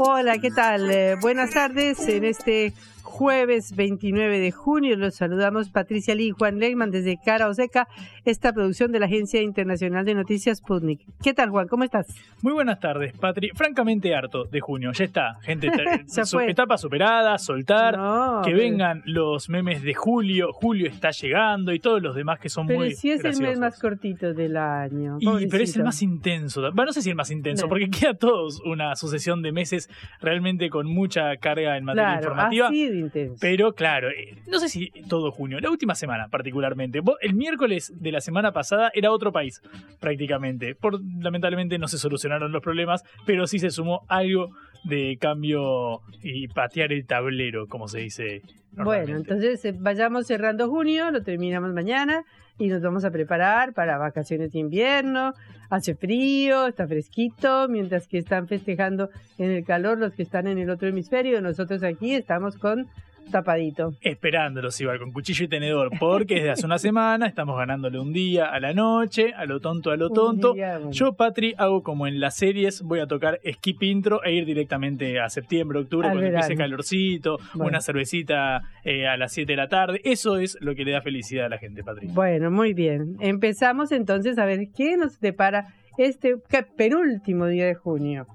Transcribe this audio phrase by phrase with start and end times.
[0.00, 0.88] Hola, ¿qué tal?
[0.92, 2.72] Eh, buenas tardes en este
[3.18, 4.96] jueves 29 de junio.
[4.96, 7.88] Los saludamos Patricia Lee y Juan Legman desde Cara Oseca,
[8.24, 11.00] esta producción de la Agencia Internacional de Noticias Sputnik.
[11.20, 11.66] ¿Qué tal, Juan?
[11.66, 12.06] ¿Cómo estás?
[12.42, 13.50] Muy buenas tardes, Patri.
[13.56, 14.92] Francamente harto de junio.
[14.92, 15.68] Ya está, gente.
[16.06, 17.98] su, etapa superada, soltar,
[18.44, 20.52] que vengan los memes de julio.
[20.52, 22.94] Julio está llegando y todos los demás que son pero muy.
[22.94, 23.40] si es graciosos.
[23.40, 25.16] el mes más cortito del año.
[25.18, 26.60] Y, pero es el más intenso.
[26.60, 27.68] Bueno, no sé si el más intenso, No.
[27.68, 32.66] porque queda todos una sucesión de meses realmente con mucha carga en materia Claro, informativa.
[32.68, 33.38] así de intenso.
[33.40, 37.00] Pero claro, eh, no sé si todo junio, la última semana particularmente.
[37.20, 39.60] El miércoles de la semana pasada era otro país,
[40.00, 40.74] prácticamente.
[40.74, 44.50] Por, lamentablemente no se solucionaron los problemas, pero sí se sumó algo
[44.84, 48.42] de cambio y patear el tablero, como se dice.
[48.72, 52.24] Bueno, entonces eh, vayamos cerrando junio, lo terminamos mañana
[52.58, 55.34] y nos vamos a preparar para vacaciones de invierno.
[55.70, 60.58] Hace frío, está fresquito, mientras que están festejando en el calor los que están en
[60.58, 61.40] el otro hemisferio.
[61.40, 62.88] Nosotros aquí estamos con
[63.30, 63.92] tapadito.
[64.00, 68.46] Esperándolos igual, con cuchillo y tenedor, porque desde hace una semana estamos ganándole un día
[68.46, 70.54] a la noche, a lo tonto, a lo tonto.
[70.54, 70.90] día, bueno.
[70.92, 75.20] Yo, Patri, hago como en las series, voy a tocar skip intro e ir directamente
[75.20, 77.68] a septiembre, octubre, Al cuando empiece calorcito, Bueno.
[77.70, 80.00] una cervecita eh, a las 7 de la tarde.
[80.04, 82.08] Eso es lo que le da felicidad a la gente, Patri.
[82.08, 83.16] Bueno, muy bien.
[83.20, 86.36] Empezamos entonces a ver qué nos depara este
[86.76, 88.26] penúltimo día de junio.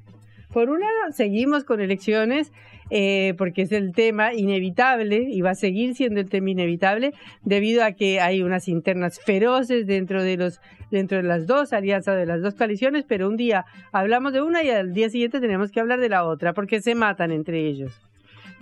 [0.52, 2.52] Por un lado, seguimos con elecciones
[2.90, 7.14] eh, porque es el tema inevitable y va a seguir siendo el tema inevitable
[7.44, 10.60] debido a que hay unas internas feroces dentro de los
[10.92, 14.64] dentro de las dos alianzas de las dos coaliciones, pero un día hablamos de una
[14.64, 18.00] y al día siguiente tenemos que hablar de la otra porque se matan entre ellos.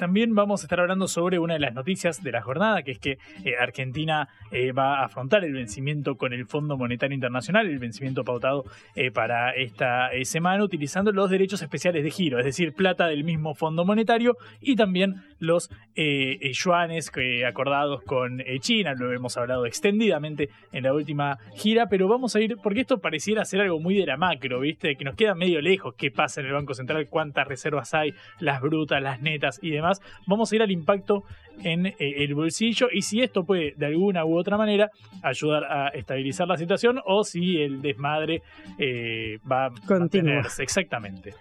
[0.01, 2.97] También vamos a estar hablando sobre una de las noticias de la jornada, que es
[2.97, 7.77] que eh, Argentina eh, va a afrontar el vencimiento con el Fondo Monetario Internacional, el
[7.77, 13.05] vencimiento pautado eh, para esta semana, utilizando los derechos especiales de giro, es decir, plata
[13.05, 17.11] del mismo Fondo Monetario y también los yuanes
[17.47, 22.57] acordados con China, lo hemos hablado extendidamente en la última gira, pero vamos a ir,
[22.63, 24.95] porque esto pareciera ser algo muy de la macro, ¿viste?
[24.95, 28.61] Que nos queda medio lejos qué pasa en el Banco Central, cuántas reservas hay, las
[28.61, 29.90] brutas, las netas y demás.
[30.27, 31.23] Vamos a ir al impacto
[31.63, 34.89] en eh, el bolsillo y si esto puede de alguna u otra manera
[35.21, 38.41] ayudar a estabilizar la situación o si el desmadre
[38.77, 40.63] eh, va a mantenerse.
[40.63, 41.33] Exactamente.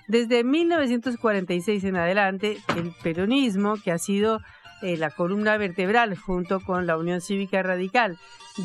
[0.09, 4.41] Desde 1946 en adelante, el peronismo, que ha sido
[4.85, 8.19] eh, la columna vertebral junto con la Unión Cívica Radical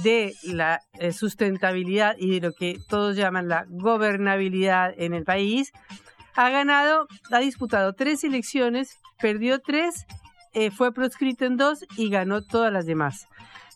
[0.03, 5.71] de la eh, sustentabilidad y de lo que todos llaman la gobernabilidad en el país,
[6.35, 10.05] ha ganado, ha disputado tres elecciones, perdió tres,
[10.53, 13.27] eh, fue proscrito en dos y ganó todas las demás.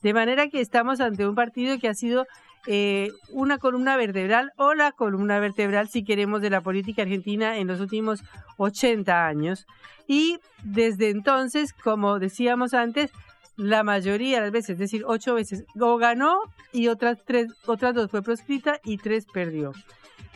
[0.01, 2.27] De manera que estamos ante un partido que ha sido
[2.67, 7.67] eh, una columna vertebral o la columna vertebral, si queremos, de la política argentina en
[7.67, 8.23] los últimos
[8.57, 9.65] 80 años.
[10.07, 13.11] Y desde entonces, como decíamos antes,
[13.55, 16.37] la mayoría de las veces, es decir, ocho veces, o ganó
[16.71, 19.73] y otras, tres, otras dos fue proscrita y tres perdió.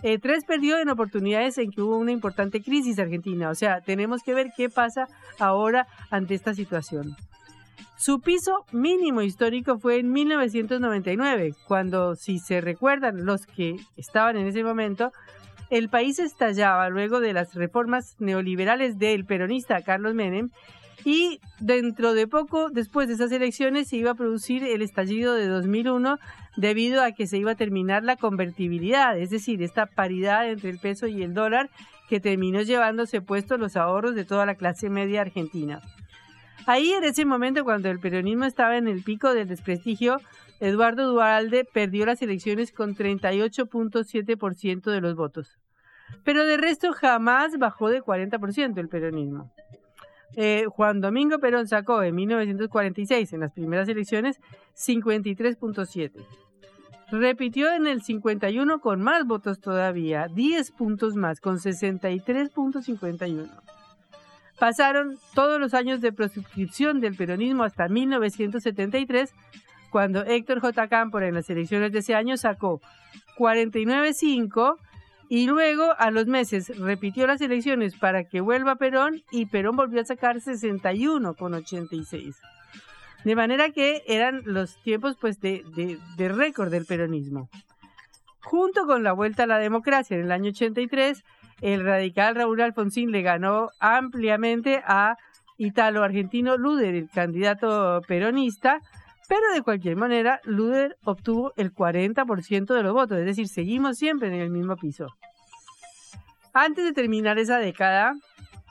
[0.03, 3.49] Eh, tres perdió en oportunidades en que hubo una importante crisis argentina.
[3.49, 5.07] O sea, tenemos que ver qué pasa
[5.39, 7.15] ahora ante esta situación.
[7.97, 14.47] Su piso mínimo histórico fue en 1999, cuando, si se recuerdan los que estaban en
[14.47, 15.11] ese momento,
[15.69, 20.49] el país estallaba luego de las reformas neoliberales del peronista Carlos Menem
[21.03, 25.47] y dentro de poco, después de esas elecciones, se iba a producir el estallido de
[25.47, 26.19] 2001
[26.55, 30.79] debido a que se iba a terminar la convertibilidad, es decir, esta paridad entre el
[30.79, 31.69] peso y el dólar
[32.09, 35.81] que terminó llevándose puestos los ahorros de toda la clase media argentina.
[36.67, 40.19] Ahí en ese momento, cuando el peronismo estaba en el pico del desprestigio,
[40.59, 45.57] Eduardo Dualde perdió las elecciones con 38.7% de los votos.
[46.25, 49.49] Pero de resto jamás bajó de 40% el peronismo.
[50.35, 54.41] Eh, Juan Domingo Perón sacó en 1946, en las primeras elecciones,
[54.75, 56.11] 53.7.
[57.11, 63.76] Repitió en el 51 con más votos todavía, 10 puntos más, con 63.51.
[64.59, 69.33] Pasaron todos los años de proscripción del peronismo hasta 1973,
[69.91, 70.87] cuando Héctor J.
[70.87, 72.81] Cámpora en las elecciones de ese año sacó
[73.37, 74.77] 49.5
[75.29, 80.01] y luego a los meses repitió las elecciones para que vuelva Perón y Perón volvió
[80.01, 82.35] a sacar 61,86.
[83.23, 87.49] De manera que eran los tiempos pues de, de, de récord del peronismo.
[88.41, 91.23] Junto con la vuelta a la democracia en el año 83,
[91.61, 95.17] el radical Raúl Alfonsín le ganó ampliamente a
[95.57, 98.79] italo-argentino Luder, el candidato peronista,
[99.27, 104.27] pero de cualquier manera Luder obtuvo el 40% de los votos, es decir, seguimos siempre
[104.27, 105.07] en el mismo piso.
[106.53, 108.15] Antes de terminar esa década,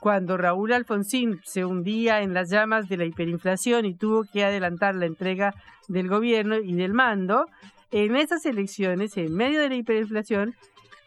[0.00, 4.94] cuando Raúl Alfonsín se hundía en las llamas de la hiperinflación y tuvo que adelantar
[4.94, 5.54] la entrega
[5.88, 7.46] del gobierno y del mando,
[7.90, 10.54] en esas elecciones, en medio de la hiperinflación,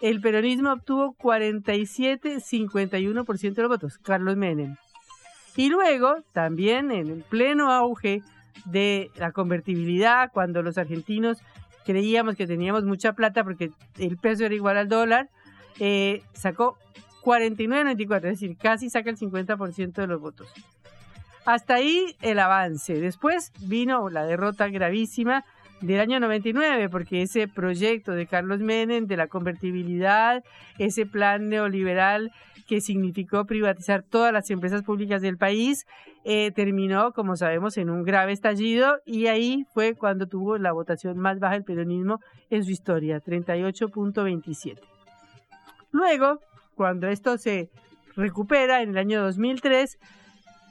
[0.02, 4.76] el peronismo obtuvo 47,51% de los votos, Carlos Menem.
[5.56, 8.22] Y luego, también en el pleno auge
[8.66, 11.40] de la convertibilidad, cuando los argentinos
[11.86, 15.30] creíamos que teníamos mucha plata porque el peso era igual al dólar,
[15.80, 16.78] eh, sacó
[17.24, 20.48] 49,94, es decir, casi saca el 50% de los votos.
[21.46, 22.94] Hasta ahí el avance.
[22.94, 25.46] Después vino la derrota gravísima
[25.82, 30.44] del año 99, porque ese proyecto de Carlos Menem de la convertibilidad,
[30.78, 32.32] ese plan neoliberal
[32.68, 35.86] que significó privatizar todas las empresas públicas del país,
[36.24, 41.18] eh, terminó, como sabemos, en un grave estallido y ahí fue cuando tuvo la votación
[41.18, 44.80] más baja del peronismo en su historia, 38.27.
[45.92, 46.40] Luego,
[46.76, 47.70] cuando esto se
[48.16, 49.98] recupera en el año 2003,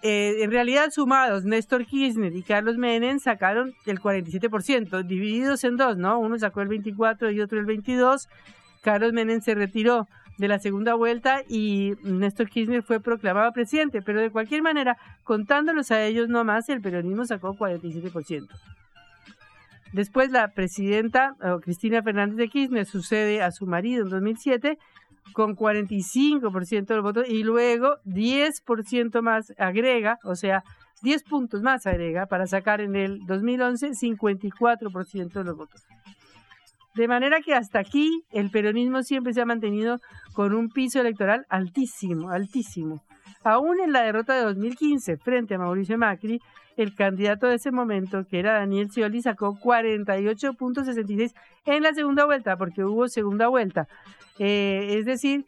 [0.02, 5.96] eh, en realidad sumados, Néstor Kirchner y Carlos Menem sacaron el 47%, divididos en dos,
[5.96, 6.18] ¿no?
[6.18, 8.28] Uno sacó el 24 y otro el 22.
[8.82, 10.06] Carlos Menem se retiró
[10.38, 15.90] de la segunda vuelta y Néstor Kirchner fue proclamado presidente, pero de cualquier manera, contándolos
[15.90, 18.46] a ellos nomás, el peronismo sacó 47%.
[19.92, 24.78] Después la presidenta Cristina Fernández de Kirchner sucede a su marido en 2007
[25.32, 30.62] con 45% de los votos y luego 10% más agrega, o sea,
[31.02, 35.82] 10 puntos más agrega para sacar en el 2011 54% de los votos.
[36.94, 40.00] De manera que hasta aquí el peronismo siempre se ha mantenido
[40.32, 43.02] con un piso electoral altísimo, altísimo.
[43.44, 46.40] Aún en la derrota de 2015 frente a Mauricio Macri,
[46.76, 51.34] el candidato de ese momento, que era Daniel Scioli, sacó 48.66
[51.66, 53.88] en la segunda vuelta, porque hubo segunda vuelta.
[54.38, 55.46] Eh, es decir,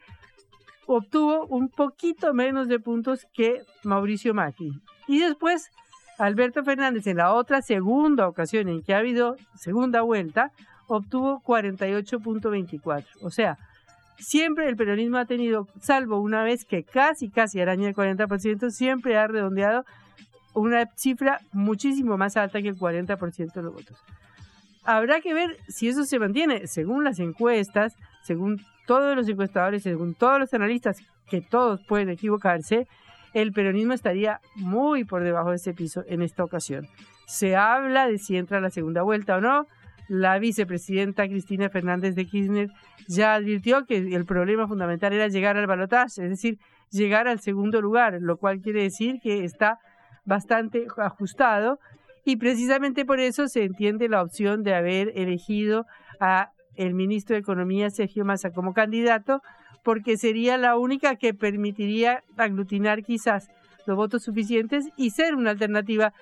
[0.87, 4.73] obtuvo un poquito menos de puntos que Mauricio Macri.
[5.07, 5.71] Y después,
[6.19, 10.51] Alberto Fernández, en la otra segunda ocasión en que ha habido segunda vuelta,
[10.87, 13.05] obtuvo 48.24.
[13.23, 13.57] O sea,
[14.19, 19.17] siempre el peronismo ha tenido, salvo una vez que casi, casi araña el 40%, siempre
[19.17, 19.85] ha redondeado
[20.55, 23.97] una cifra muchísimo más alta que el 40% de los votos.
[24.85, 26.67] Habrá que ver si eso se mantiene.
[26.67, 32.87] Según las encuestas, según todos los encuestadores, según todos los analistas, que todos pueden equivocarse,
[33.33, 36.89] el peronismo estaría muy por debajo de ese piso en esta ocasión.
[37.27, 39.67] Se habla de si entra a la segunda vuelta o no.
[40.09, 42.69] La vicepresidenta Cristina Fernández de Kirchner
[43.07, 46.59] ya advirtió que el problema fundamental era llegar al balotaje, es decir,
[46.91, 49.79] llegar al segundo lugar, lo cual quiere decir que está
[50.25, 51.79] bastante ajustado
[52.25, 55.87] y precisamente por eso se entiende la opción de haber elegido
[56.21, 59.43] a el ministro de Economía Sergio Massa como candidato
[59.83, 63.49] porque sería la única que permitiría aglutinar quizás
[63.87, 66.13] los votos suficientes y ser una alternativa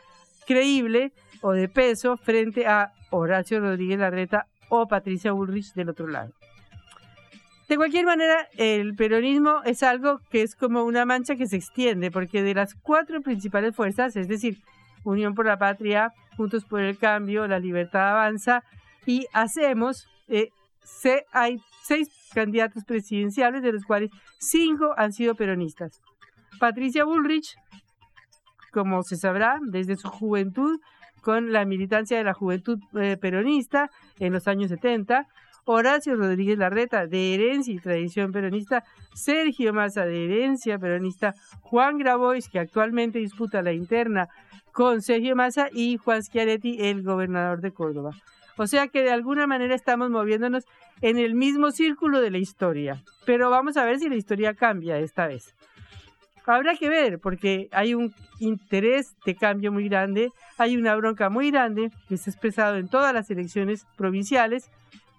[0.47, 1.13] creíble
[1.43, 6.33] o de peso frente a Horacio Rodríguez Larreta o Patricia Bullrich del otro lado.
[7.69, 12.11] De cualquier manera, el peronismo es algo que es como una mancha que se extiende,
[12.11, 14.59] porque de las cuatro principales fuerzas, es decir,
[15.05, 18.63] Unión por la Patria, Juntos por el Cambio, La Libertad Avanza
[19.07, 20.49] y Hacemos, eh,
[20.83, 26.01] se, hay seis candidatos presidenciales, de los cuales cinco han sido peronistas.
[26.59, 27.57] Patricia Bullrich,
[28.73, 30.81] como se sabrá, desde su juventud,
[31.21, 35.27] con la militancia de la juventud eh, peronista en los años 70,
[35.65, 42.49] Horacio Rodríguez Larreta, de herencia y tradición peronista, Sergio Massa, de herencia peronista, Juan Grabois,
[42.49, 44.29] que actualmente disputa la interna
[44.73, 48.13] con Sergio Massa, y Juan Schiaretti, el gobernador de Córdoba.
[48.59, 50.65] O sea que de alguna manera estamos moviéndonos
[51.01, 53.03] en el mismo círculo de la historia.
[53.25, 55.55] Pero vamos a ver si la historia cambia esta vez.
[56.45, 61.51] Habrá que ver, porque hay un interés de cambio muy grande, hay una bronca muy
[61.51, 64.71] grande que se ha expresado en todas las elecciones provinciales,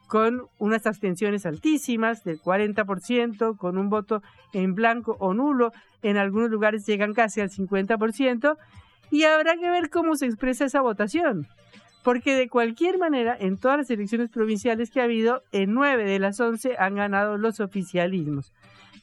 [0.07, 6.49] con unas abstenciones altísimas del 40%, con un voto en blanco o nulo, en algunos
[6.49, 8.57] lugares llegan casi al 50%,
[9.11, 11.47] y habrá que ver cómo se expresa esa votación
[12.03, 16.19] porque de cualquier manera, en todas las elecciones provinciales que ha habido, en nueve de
[16.19, 18.53] las once han ganado los oficialismos.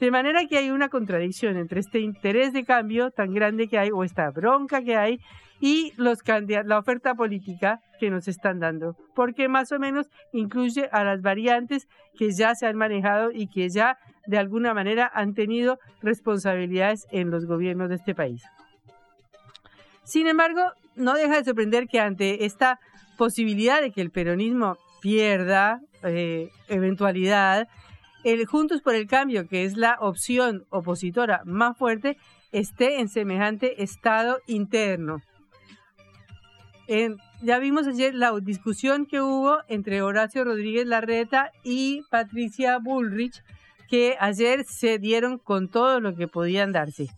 [0.00, 3.90] De manera que hay una contradicción entre este interés de cambio tan grande que hay,
[3.90, 5.20] o esta bronca que hay,
[5.60, 6.18] y los
[6.66, 11.88] la oferta política que nos están dando, porque más o menos incluye a las variantes
[12.18, 17.30] que ya se han manejado y que ya de alguna manera han tenido responsabilidades en
[17.30, 18.42] los gobiernos de este país.
[20.04, 20.62] Sin embargo,
[20.96, 22.80] no deja de sorprender que ante esta
[23.16, 27.68] posibilidad de que el peronismo pierda eh, eventualidad,
[28.24, 32.16] el Juntos por el Cambio, que es la opción opositora más fuerte,
[32.50, 35.22] esté en semejante estado interno.
[37.42, 43.42] ya vimos ayer la discusión que hubo entre Horacio Rodríguez Larreta y Patricia Bullrich,
[43.88, 47.08] que ayer se dieron con todo lo que podían darse.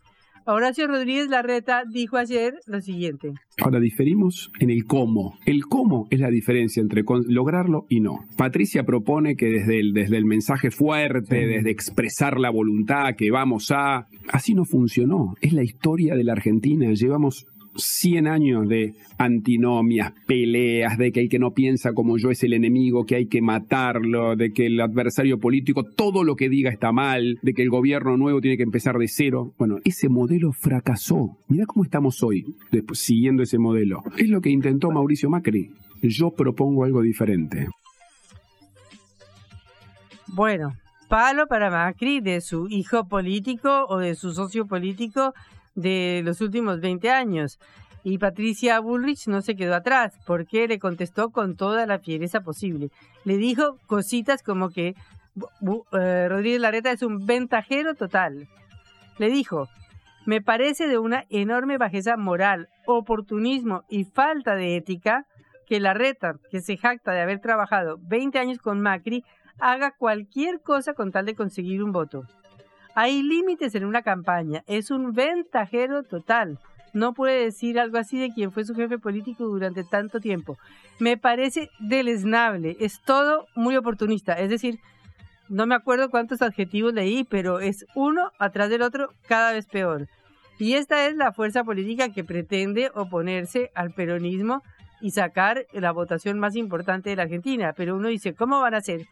[0.50, 3.34] Horacio Rodríguez Larreta dijo ayer lo siguiente.
[3.62, 5.38] Ahora diferimos en el cómo.
[5.44, 8.20] El cómo es la diferencia entre lograrlo y no.
[8.38, 13.70] Patricia propone que desde el, desde el mensaje fuerte, desde expresar la voluntad, que vamos
[13.72, 14.06] a...
[14.32, 15.34] Así no funcionó.
[15.42, 16.90] Es la historia de la Argentina.
[16.94, 17.46] Llevamos
[17.76, 22.52] 100 años de antinomias, peleas, de que el que no piensa como yo es el
[22.52, 26.92] enemigo, que hay que matarlo, de que el adversario político todo lo que diga está
[26.92, 29.52] mal, de que el gobierno nuevo tiene que empezar de cero.
[29.58, 31.36] Bueno, ese modelo fracasó.
[31.48, 32.44] Mira cómo estamos hoy,
[32.92, 34.02] siguiendo ese modelo.
[34.16, 35.70] Es lo que intentó Mauricio Macri.
[36.02, 37.68] Yo propongo algo diferente.
[40.28, 40.74] Bueno,
[41.08, 45.34] palo para Macri de su hijo político o de su socio político
[45.78, 47.58] de los últimos 20 años.
[48.02, 52.90] Y Patricia Bullrich no se quedó atrás, porque le contestó con toda la fiereza posible.
[53.24, 54.94] Le dijo cositas como que
[55.92, 58.48] eh, Rodríguez Larreta es un ventajero total.
[59.18, 59.68] Le dijo,
[60.26, 65.26] me parece de una enorme bajeza moral, oportunismo y falta de ética
[65.66, 69.22] que Larreta, que se jacta de haber trabajado 20 años con Macri,
[69.60, 72.24] haga cualquier cosa con tal de conseguir un voto.
[72.94, 74.62] Hay límites en una campaña.
[74.66, 76.58] Es un ventajero total.
[76.92, 80.58] No puede decir algo así de quien fue su jefe político durante tanto tiempo.
[80.98, 82.76] Me parece deleznable.
[82.80, 84.34] Es todo muy oportunista.
[84.34, 84.78] Es decir,
[85.48, 90.08] no me acuerdo cuántos adjetivos leí, pero es uno atrás del otro cada vez peor.
[90.58, 94.62] Y esta es la fuerza política que pretende oponerse al peronismo
[95.00, 97.72] y sacar la votación más importante de la Argentina.
[97.76, 99.06] Pero uno dice, ¿cómo van a hacer?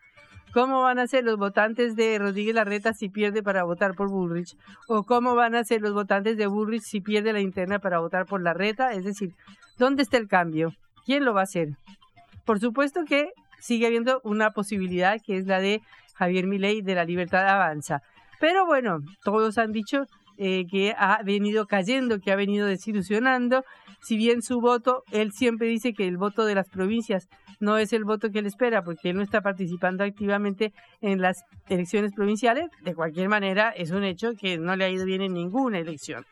[0.57, 4.57] ¿Cómo van a ser los votantes de Rodríguez Larreta si pierde para votar por Bullrich?
[4.89, 8.25] ¿O cómo van a ser los votantes de Bullrich si pierde la interna para votar
[8.25, 8.95] por Larreta?
[8.95, 9.35] Es decir,
[9.77, 10.73] ¿dónde está el cambio?
[11.05, 11.75] ¿Quién lo va a hacer?
[12.47, 15.83] Por supuesto que sigue habiendo una posibilidad que es la de
[16.15, 18.01] Javier Milei de la Libertad Avanza.
[18.41, 20.07] Pero bueno, todos han dicho
[20.39, 23.63] eh, que ha venido cayendo, que ha venido desilusionando.
[24.07, 27.93] Si bien su voto, él siempre dice que el voto de las provincias no es
[27.93, 32.71] el voto que él espera, porque él no está participando activamente en las elecciones provinciales,
[32.85, 36.25] de cualquier manera es un hecho que no le ha ido bien en ninguna elección.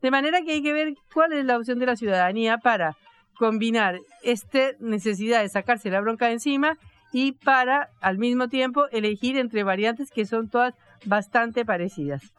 [0.00, 2.96] De manera que hay que ver cuál es la opción de la ciudadanía para
[3.36, 6.78] combinar esta necesidad de sacarse la bronca de encima
[7.12, 10.72] y para al mismo tiempo elegir entre variantes que son todas
[11.04, 12.32] bastante parecidas.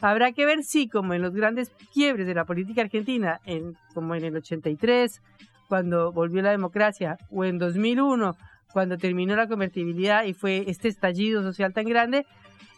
[0.00, 4.14] Habrá que ver si, como en los grandes quiebres de la política argentina, en, como
[4.14, 5.20] en el 83,
[5.68, 8.36] cuando volvió la democracia, o en 2001,
[8.72, 12.26] cuando terminó la convertibilidad y fue este estallido social tan grande,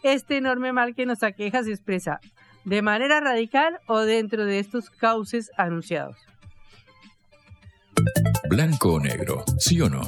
[0.03, 2.19] este enorme mal que nos aqueja se expresa
[2.65, 6.17] de manera radical o dentro de estos cauces anunciados.
[8.49, 10.01] Blanco o negro, sí o no.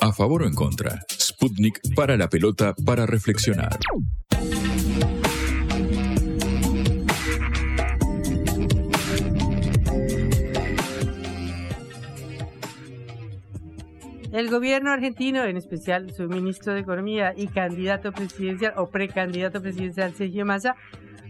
[0.00, 1.00] A favor o en contra.
[1.10, 3.78] Sputnik para la pelota para reflexionar.
[14.30, 20.12] El gobierno argentino, en especial su ministro de Economía y candidato presidencial o precandidato presidencial
[20.12, 20.76] Sergio Massa,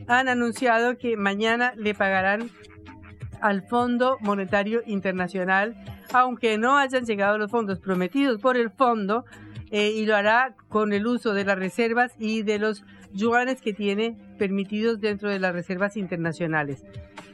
[0.09, 2.51] han anunciado que mañana le pagarán
[3.41, 5.77] al Fondo Monetario Internacional,
[6.13, 9.25] aunque no hayan llegado los fondos prometidos por el fondo,
[9.71, 13.75] eh, y lo hará con el uso de las reservas y de los yuanes que
[13.75, 16.85] tiene permitidos dentro de las reservas internacionales.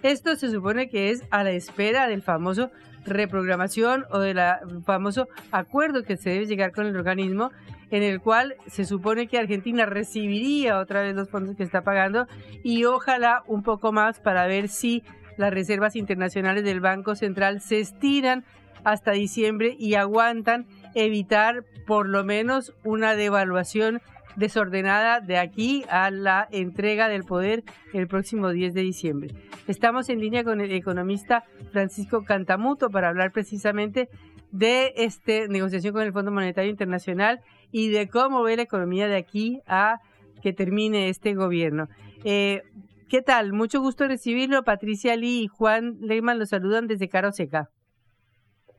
[0.03, 2.71] Esto se supone que es a la espera del famoso
[3.05, 4.41] reprogramación o del
[4.85, 7.51] famoso acuerdo que se debe llegar con el organismo
[7.91, 12.27] en el cual se supone que Argentina recibiría otra vez los fondos que está pagando
[12.63, 15.03] y ojalá un poco más para ver si
[15.37, 18.45] las reservas internacionales del Banco Central se estiran
[18.85, 24.01] hasta diciembre y aguantan evitar por lo menos una devaluación
[24.37, 29.35] desordenada de aquí a la entrega del poder el próximo 10 de diciembre.
[29.67, 34.09] Estamos en línea con el economista Francisco Cantamuto para hablar precisamente
[34.51, 37.41] de esta negociación con el Fondo Monetario Internacional
[37.73, 39.99] y de cómo ve la economía de aquí a
[40.43, 41.89] que termine este gobierno.
[42.25, 42.63] Eh,
[43.09, 43.53] ¿Qué tal?
[43.53, 44.63] Mucho gusto recibirlo.
[44.63, 47.71] Patricia Lee y Juan Leyman los saludan desde Caro Seca.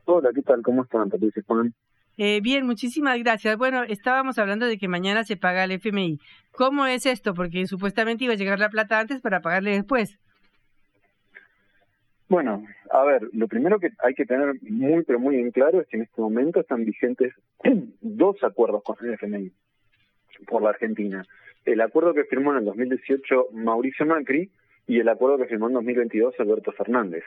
[0.05, 0.61] Hola, ¿qué tal?
[0.61, 1.73] ¿Cómo están, Patricia Juan?
[2.17, 3.57] Eh, bien, muchísimas gracias.
[3.57, 6.19] Bueno, estábamos hablando de que mañana se paga el FMI.
[6.51, 7.33] ¿Cómo es esto?
[7.33, 10.17] Porque supuestamente iba a llegar la plata antes para pagarle después.
[12.27, 15.87] Bueno, a ver, lo primero que hay que tener muy, pero muy en claro es
[15.87, 17.33] que en este momento están vigentes
[18.01, 19.51] dos acuerdos con el FMI
[20.47, 21.23] por la Argentina.
[21.65, 24.49] El acuerdo que firmó en el 2018 Mauricio Macri
[24.87, 27.23] y el acuerdo que firmó en 2022 Alberto Fernández.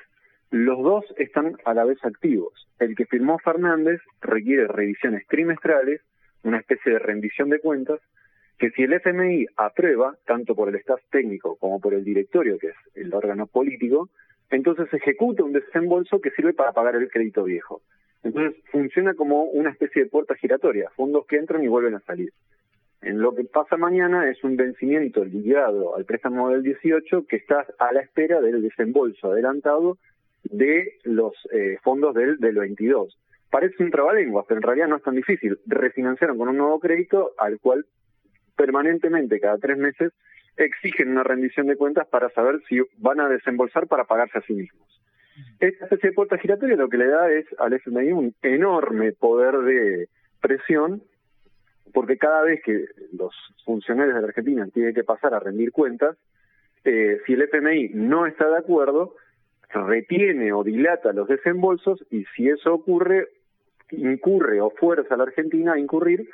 [0.51, 2.67] Los dos están a la vez activos.
[2.79, 6.01] El que firmó Fernández requiere revisiones trimestrales,
[6.43, 8.01] una especie de rendición de cuentas,
[8.59, 12.69] que si el FMI aprueba, tanto por el staff técnico como por el directorio, que
[12.69, 14.09] es el órgano político,
[14.51, 17.83] entonces ejecuta un desembolso que sirve para pagar el crédito viejo.
[18.23, 22.33] Entonces funciona como una especie de puerta giratoria, fondos que entran y vuelven a salir.
[23.03, 27.65] En lo que pasa mañana es un vencimiento ligado al préstamo del 18 que está
[27.79, 29.99] a la espera del desembolso adelantado
[30.45, 33.19] de los eh, fondos del, del 22.
[33.51, 35.59] Parece un trabalenguas, pero en realidad no es tan difícil.
[35.67, 37.87] Refinanciaron con un nuevo crédito al cual
[38.57, 40.13] permanentemente, cada tres meses,
[40.57, 44.53] exigen una rendición de cuentas para saber si van a desembolsar para pagarse a sí
[44.53, 44.87] mismos.
[45.61, 49.59] Esta especie de puerta giratoria lo que le da es al FMI un enorme poder
[49.59, 50.09] de
[50.41, 51.03] presión,
[51.95, 56.17] porque cada vez que los funcionarios de la Argentina tienen que pasar a rendir cuentas,
[56.85, 59.15] eh, si el FMI no está de acuerdo,
[59.71, 63.29] retiene o dilata los desembolsos y si eso ocurre,
[63.91, 66.29] incurre o fuerza a la Argentina a incurrir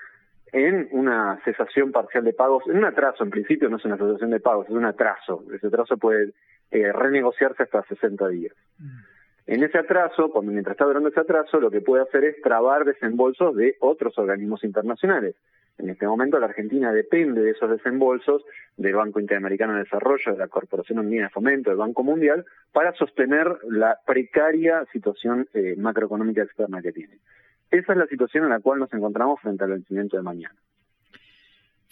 [0.53, 4.31] en una cesación parcial de pagos, en un atraso, en principio no es una cesación
[4.31, 5.45] de pagos, es un atraso.
[5.53, 6.33] Ese atraso puede
[6.71, 8.55] eh, renegociarse hasta 60 días.
[8.79, 9.15] Mm.
[9.47, 12.85] En ese atraso, cuando mientras está durando ese atraso, lo que puede hacer es trabar
[12.85, 15.35] desembolsos de otros organismos internacionales.
[15.79, 18.45] En este momento la Argentina depende de esos desembolsos
[18.77, 22.93] del Banco Interamericano de Desarrollo, de la Corporación Unida de Fomento, del Banco Mundial, para
[22.95, 27.19] sostener la precaria situación eh, macroeconómica externa que tiene.
[27.71, 30.55] Esa es la situación en la cual nos encontramos frente al vencimiento de mañana.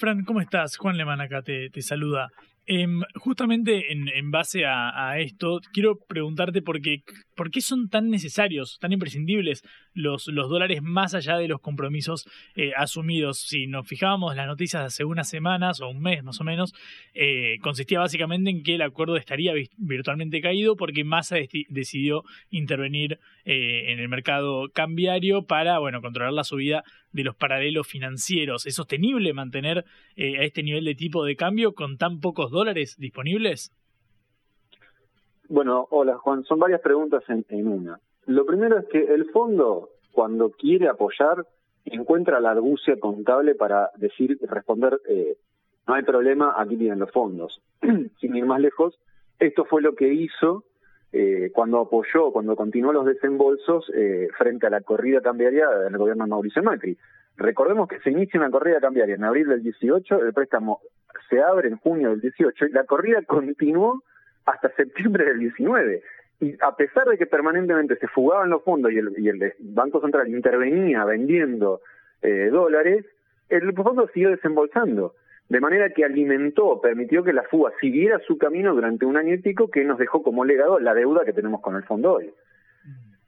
[0.03, 0.79] Fran, ¿cómo estás?
[0.79, 2.27] Juan Lemán acá te, saluda.
[2.67, 7.05] Em, justamente en, base a, esto, quiero preguntarte por qué,
[7.61, 9.63] son tan necesarios, tan imprescindibles
[9.95, 13.43] los, dólares más allá de los compromisos eh, asumidos.
[13.43, 16.75] Si nos fijábamos las noticias hace unas semanas o un mes más o menos,
[17.15, 21.37] eh, consistía básicamente en que el acuerdo estaría virtualmente caído porque Massa
[21.69, 26.83] decidió intervenir eh, en el mercado cambiario para bueno, controlar la subida
[27.13, 28.67] de los paralelos financieros.
[28.67, 29.85] ¿Es sostenible mantener a
[30.17, 33.73] este nivel de tipo de cambio con tan pocos dólares disponibles?
[35.49, 38.01] Bueno, hola Juan, son varias preguntas en, en una.
[38.27, 41.45] Lo primero es que el fondo, cuando quiere apoyar,
[41.85, 45.37] encuentra la argucia contable para decir, responder, eh,
[45.87, 47.61] no hay problema, aquí tienen los fondos.
[48.21, 48.99] Sin ir más lejos,
[49.39, 50.65] esto fue lo que hizo
[51.13, 56.25] eh, cuando apoyó, cuando continuó los desembolsos eh, frente a la corrida cambiaria del gobierno
[56.25, 56.97] de Mauricio Macri.
[57.37, 60.81] Recordemos que se inicia una corrida cambiaria en abril del 18, el préstamo
[61.29, 64.03] se abre en junio del 18 y la corrida continuó
[64.45, 66.03] hasta septiembre del 19.
[66.41, 70.01] Y a pesar de que permanentemente se fugaban los fondos y el, y el Banco
[70.01, 71.81] Central intervenía vendiendo
[72.21, 73.05] eh, dólares,
[73.49, 75.15] el fondo siguió desembolsando.
[75.53, 79.43] De manera que alimentó, permitió que la fuga siguiera su camino durante un año y
[79.43, 82.33] pico que nos dejó como legado la deuda que tenemos con el fondo hoy.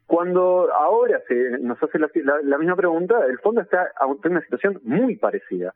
[0.07, 3.91] Cuando ahora se nos hace la, misma pregunta, el fondo está
[4.23, 5.71] en una situación muy parecida.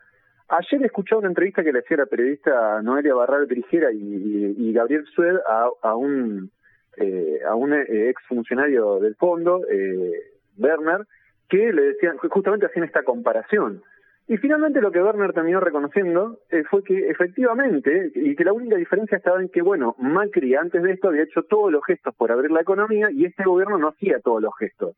[0.47, 4.73] Ayer escuchaba una entrevista que le hacía la periodista Noelia Barral Trigera y, y, y,
[4.73, 6.49] Gabriel Sued a, a un
[6.97, 10.13] eh, a un eh, ex funcionario del fondo, eh,
[10.57, 11.05] Werner,
[11.47, 13.83] que le decían, justamente hacían esta comparación.
[14.29, 18.75] Y finalmente lo que Werner terminó reconociendo eh, fue que efectivamente, y que la única
[18.75, 22.31] diferencia estaba en que, bueno, Macri antes de esto había hecho todos los gestos por
[22.31, 24.95] abrir la economía y este gobierno no hacía todos los gestos.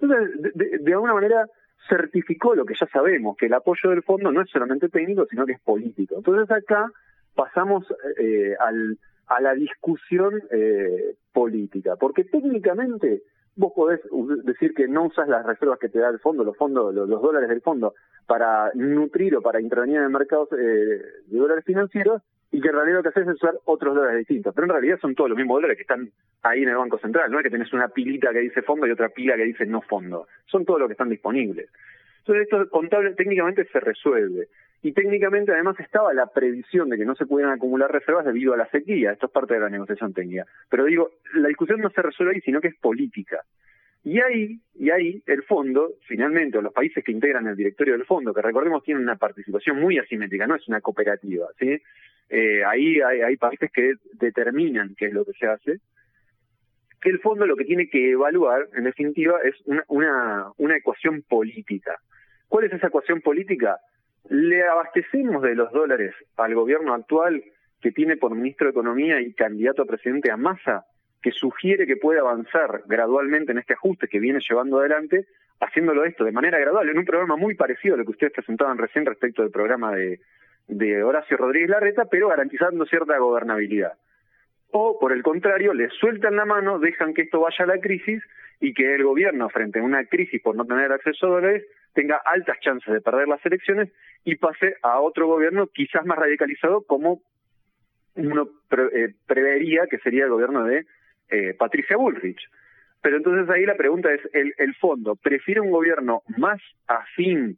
[0.00, 1.46] Entonces, de, de alguna manera
[1.88, 5.44] certificó lo que ya sabemos, que el apoyo del fondo no es solamente técnico, sino
[5.44, 6.14] que es político.
[6.18, 6.88] Entonces acá
[7.34, 7.84] pasamos
[8.16, 13.22] eh, al, a la discusión eh, política, porque técnicamente
[13.58, 14.00] vos podés
[14.44, 17.20] decir que no usas las reservas que te da el fondo, los fondos, los, los
[17.20, 17.94] dólares del fondo,
[18.26, 22.98] para nutrir o para intervenir en mercados eh, de dólares financieros, y que en realidad
[22.98, 24.54] lo que haces es usar otros dólares distintos.
[24.54, 26.10] Pero en realidad son todos los mismos dólares que están
[26.42, 27.30] ahí en el Banco Central.
[27.30, 29.82] No es que tenés una pilita que dice fondo y otra pila que dice no
[29.82, 30.28] fondo.
[30.46, 31.68] Son todos los que están disponibles.
[32.20, 34.48] Entonces esto contable técnicamente se resuelve.
[34.82, 38.56] Y técnicamente además estaba la previsión de que no se pudieran acumular reservas debido a
[38.56, 39.12] la sequía.
[39.12, 40.46] Esto es parte de la negociación técnica.
[40.70, 43.42] Pero digo, la discusión no se resuelve ahí, sino que es política.
[44.04, 48.06] Y ahí, y ahí el fondo, finalmente, o los países que integran el directorio del
[48.06, 51.82] fondo, que recordemos tienen una participación muy asimétrica, no es una cooperativa, ¿sí?
[52.30, 55.80] Eh, ahí hay, hay países que determinan qué es lo que se hace,
[57.00, 61.22] que el fondo lo que tiene que evaluar, en definitiva, es una, una, una ecuación
[61.22, 61.96] política.
[62.48, 63.78] ¿Cuál es esa ecuación política?
[64.28, 67.42] Le abastecemos de los dólares al gobierno actual
[67.80, 70.84] que tiene por ministro de Economía y candidato a presidente a Massa,
[71.22, 75.26] que sugiere que puede avanzar gradualmente en este ajuste que viene llevando adelante,
[75.60, 78.78] haciéndolo esto de manera gradual, en un programa muy parecido a lo que ustedes presentaban
[78.78, 80.20] recién respecto del programa de,
[80.66, 83.94] de Horacio Rodríguez Larreta, pero garantizando cierta gobernabilidad.
[84.70, 88.22] O, por el contrario, le sueltan la mano, dejan que esto vaya a la crisis
[88.60, 92.20] y que el gobierno, frente a una crisis por no tener acceso a dólares, tenga
[92.24, 93.90] altas chances de perder las elecciones
[94.24, 97.22] y pase a otro gobierno quizás más radicalizado como
[98.14, 98.48] uno
[98.92, 100.86] eh, prevería que sería el gobierno de
[101.30, 102.40] eh, Patricia Bullrich.
[103.00, 107.56] Pero entonces ahí la pregunta es, el fondo, ¿prefiere un gobierno más afín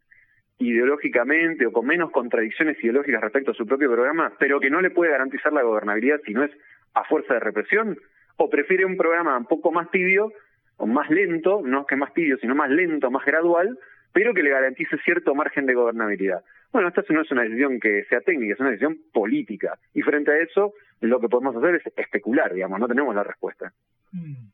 [0.61, 4.91] ideológicamente o con menos contradicciones ideológicas respecto a su propio programa, pero que no le
[4.91, 6.51] puede garantizar la gobernabilidad si no es
[6.95, 7.99] a fuerza de represión?
[8.37, 10.33] ¿O prefiere un programa un poco más tibio
[10.81, 13.79] o más lento, no que más tibio, sino más lento, más gradual,
[14.13, 16.43] pero que le garantice cierto margen de gobernabilidad?
[16.73, 19.79] Bueno, esta no es una decisión que sea técnica, es una decisión política.
[19.95, 23.73] Y frente a eso, lo que podemos hacer es especular, digamos, no tenemos la respuesta.
[24.13, 24.51] Mm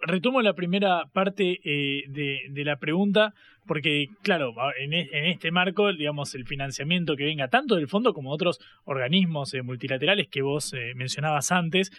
[0.00, 3.34] retomo la primera parte eh, de, la pregunta,
[3.66, 8.34] porque, claro, en, este marco, digamos, el financiamiento que venga tanto del fondo como de
[8.34, 11.90] otros organismos eh, multilaterales que vos eh, mencionabas antes,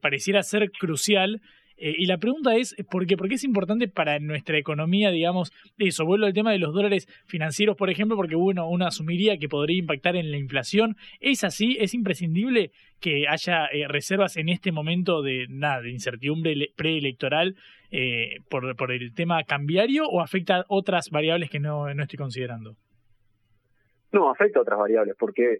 [0.00, 1.40] pareciera ser crucial
[1.76, 3.16] eh, y la pregunta es, ¿por qué?
[3.16, 7.76] Porque es importante para nuestra economía, digamos, eso, vuelvo al tema de los dólares financieros,
[7.76, 10.96] por ejemplo, porque bueno, uno asumiría que podría impactar en la inflación.
[11.20, 11.76] ¿Es así?
[11.80, 17.56] ¿Es imprescindible que haya eh, reservas en este momento de nada, de incertidumbre preelectoral
[17.90, 22.76] eh, por, por el tema cambiario o afecta otras variables que no, no estoy considerando?
[24.12, 25.58] No, afecta a otras variables, porque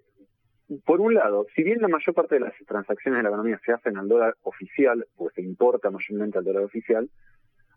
[0.85, 3.73] por un lado, si bien la mayor parte de las transacciones de la economía se
[3.73, 7.09] hacen al dólar oficial, o se importa mayormente al dólar oficial,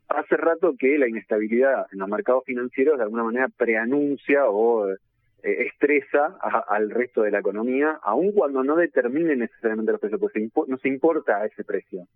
[0.08, 4.98] hace rato que la inestabilidad en los mercados financieros de alguna manera preanuncia o eh,
[5.44, 10.34] estresa a, al resto de la economía, aun cuando no determine necesariamente los precios, pues
[10.34, 12.08] se no se importa a ese precio.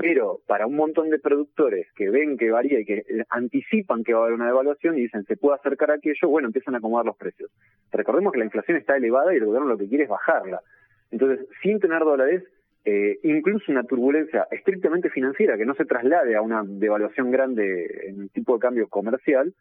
[0.00, 4.20] Pero para un montón de productores que ven que varía y que anticipan que va
[4.20, 7.04] a haber una devaluación y dicen se puede acercar a aquello, bueno, empiezan a acomodar
[7.04, 7.50] los precios.
[7.92, 10.62] Recordemos que la inflación está elevada y el gobierno lo que quiere es bajarla.
[11.10, 12.44] Entonces, sin tener dólares,
[12.86, 18.22] eh, incluso una turbulencia estrictamente financiera que no se traslade a una devaluación grande en
[18.22, 19.52] el tipo de cambio comercial,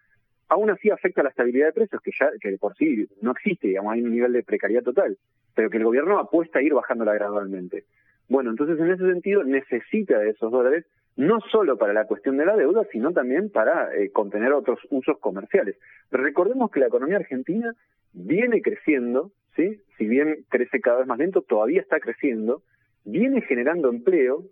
[0.48, 3.92] aún así afecta la estabilidad de precios, que ya que por sí no existe, digamos,
[3.92, 5.18] hay un nivel de precariedad total,
[5.54, 7.84] pero que el gobierno apuesta a ir bajándola gradualmente.
[8.30, 10.86] Bueno, entonces en ese sentido necesita de esos dólares
[11.18, 15.20] no solo para la cuestión de la deuda, sino también para eh, contener otros usos
[15.20, 15.76] comerciales.
[16.12, 17.74] Recordemos que la economía argentina
[18.14, 19.82] viene creciendo, ¿sí?
[19.98, 22.62] si bien crece cada vez más lento, todavía está creciendo,
[23.04, 24.46] viene generando empleo,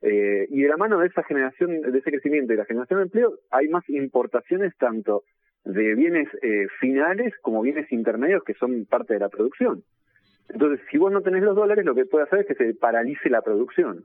[0.00, 3.04] eh, y de la mano de esa generación, de ese crecimiento y la generación de
[3.04, 5.24] empleo, hay más importaciones tanto
[5.64, 9.82] de bienes eh, finales como bienes intermedios que son parte de la producción.
[10.48, 13.28] Entonces, si vos no tenés los dólares, lo que puede hacer es que se paralice
[13.30, 14.04] la producción.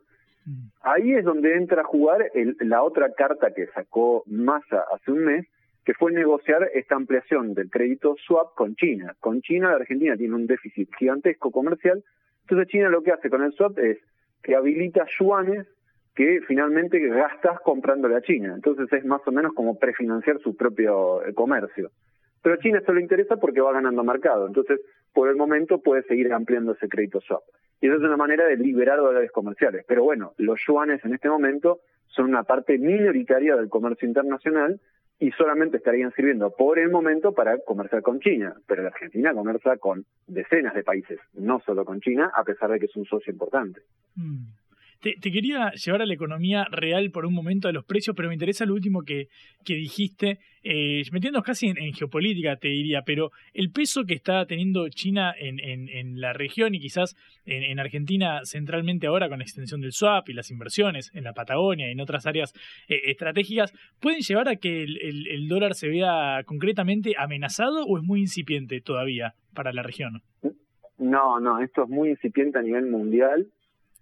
[0.82, 5.46] Ahí es donde entra a jugar la otra carta que sacó Massa hace un mes,
[5.86, 9.16] que fue negociar esta ampliación del crédito swap con China.
[9.20, 12.04] Con China, la Argentina tiene un déficit gigantesco comercial,
[12.42, 14.00] entonces China lo que hace con el swap es
[14.44, 15.68] que habilita yuanes
[16.16, 18.54] que finalmente gastas comprándole a China.
[18.54, 21.92] Entonces es más o menos como prefinanciar su propio eh, comercio.
[22.42, 24.48] Pero a China esto le interesa porque va ganando mercado.
[24.48, 24.82] Entonces,
[25.14, 27.44] por el momento puede seguir ampliando ese crédito swap.
[27.82, 29.84] Y eso es una manera de liberar dólares comerciales.
[29.88, 34.80] Pero bueno, los yuanes en este momento son una parte minoritaria del comercio internacional
[35.20, 38.56] y solamente estarían sirviendo por el momento para comerciar con China.
[38.68, 42.80] Pero la Argentina comercia con decenas de países, no solo con China, a pesar de
[42.80, 43.82] que es un socio importante.
[44.16, 44.46] Mm.
[45.02, 48.36] Te, quería llevar a la economía real por un momento de los precios, pero me
[48.36, 49.30] interesa lo último que,
[49.66, 54.88] que dijiste, eh, metiéndonos casi en, geopolítica, te diría, pero el peso que está teniendo
[54.90, 59.92] China en, en, la región y quizás en, Argentina centralmente ahora con la extensión del
[59.92, 62.54] swap y las inversiones en la Patagonia y en otras áreas
[62.88, 68.04] eh, estratégicas, ¿pueden llevar a que el, el dólar se vea concretamente amenazado o es
[68.04, 70.22] muy incipiente todavía para la región?
[71.00, 73.48] No, no, esto es muy incipiente a nivel mundial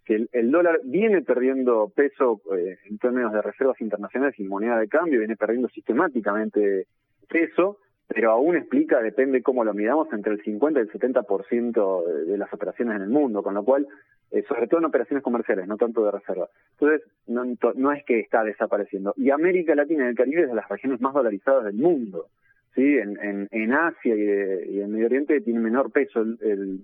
[0.09, 4.87] que el, dólar viene perdiendo peso eh, en términos de reservas internacionales y moneda de
[4.87, 6.87] cambio, viene perdiendo sistemáticamente
[7.29, 12.25] peso, pero aún explica, depende cómo lo midamos, entre el 50 y el 70% de,
[12.25, 13.87] de las operaciones en el mundo, con lo cual,
[14.31, 16.49] eh, sobre todo en operaciones comerciales, no tanto de reserva.
[16.71, 17.43] Entonces, no,
[17.75, 19.13] no, es que está desapareciendo.
[19.15, 22.29] Y América Latina y el Caribe es de las regiones más dolarizadas del mundo.
[22.73, 22.97] ¿sí?
[22.97, 26.79] En, en, Asia y, y, en Medio Oriente tiene menor peso el, el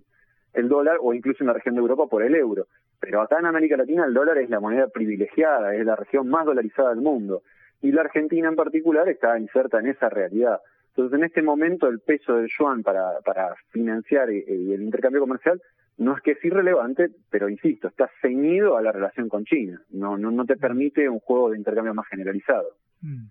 [0.67, 2.67] dólar o incluso en la región de Europa por el euro.
[2.99, 6.45] Pero acá en América Latina el dólar es la moneda privilegiada, es la región más
[6.45, 7.43] dolarizada del mundo.
[7.81, 10.59] Y la Argentina en particular está inserta en esa realidad.
[10.89, 15.61] Entonces, en este momento, el peso del yuan para, para financiar el intercambio comercial
[15.97, 19.81] no es que es irrelevante, pero insisto, está ceñido a la relación con China.
[19.89, 22.69] No, no, no te permite un juego de intercambio más generalizado.
[23.01, 23.27] Mm.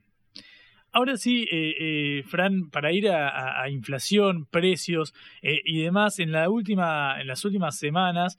[0.96, 6.48] Ahora sí, eh, eh, Fran, para ir a, inflación, precios eh, y demás, en la
[6.48, 8.38] última, en las últimas semanas,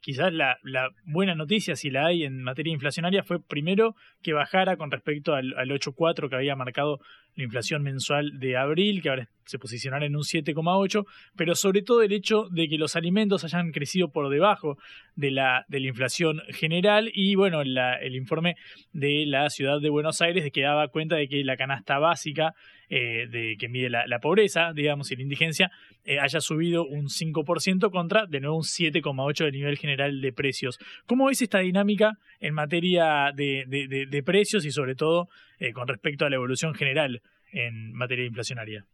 [0.00, 0.58] quizás la,
[1.04, 5.54] buena noticia, si la hay en materia inflacionaria, fue primero que bajara con respecto al,
[5.56, 7.00] al 8.4 que había marcado
[7.34, 11.04] la inflación mensual de abril, que ahora se posicionará en un 7,8,
[11.36, 14.78] pero sobre todo el hecho de que los alimentos hayan crecido por debajo
[15.14, 18.56] de la, de la inflación general y bueno, el informe
[18.92, 22.54] de la ciudad de Buenos Aires que daba cuenta de que la canasta básica
[22.88, 25.70] eh, de que mide la, pobreza, digamos, y la indigencia,
[26.04, 30.78] eh, haya subido un 5% contra, de nuevo, un 7,8% del nivel general de precios.
[31.06, 36.30] ¿Cómo ves esta dinámica en materia de, precios y sobre todo eh, con respecto a
[36.30, 37.22] la evolución general
[37.52, 38.84] en materia inflacionaria?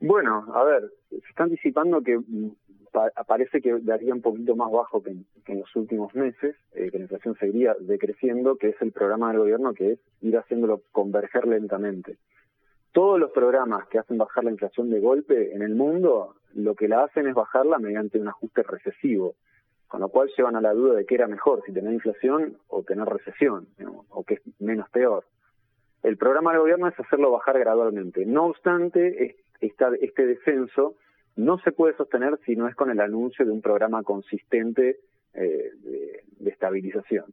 [0.00, 2.50] Bueno, a ver, se está anticipando que mm,
[3.26, 7.04] parece que daría un poquito más bajo que en, los últimos meses, eh, que la
[7.04, 12.18] inflación seguiría decreciendo, que es el programa del gobierno que es ir haciéndolo converger lentamente.
[12.92, 16.88] Todos los programas que hacen bajar la inflación de golpe en el mundo, lo que
[16.88, 19.34] la hacen es bajarla mediante un ajuste recesivo,
[19.88, 22.82] con lo cual llevan a la duda de qué era mejor, si tener inflación o
[22.82, 23.66] tener recesión,
[24.10, 25.24] o qué es menos peor.
[26.02, 28.26] El programa del gobierno es hacerlo bajar gradualmente.
[28.26, 30.96] No obstante, este descenso
[31.36, 34.98] no se puede sostener si no es con el anuncio de un programa consistente
[35.34, 37.26] eh, de, estabilización.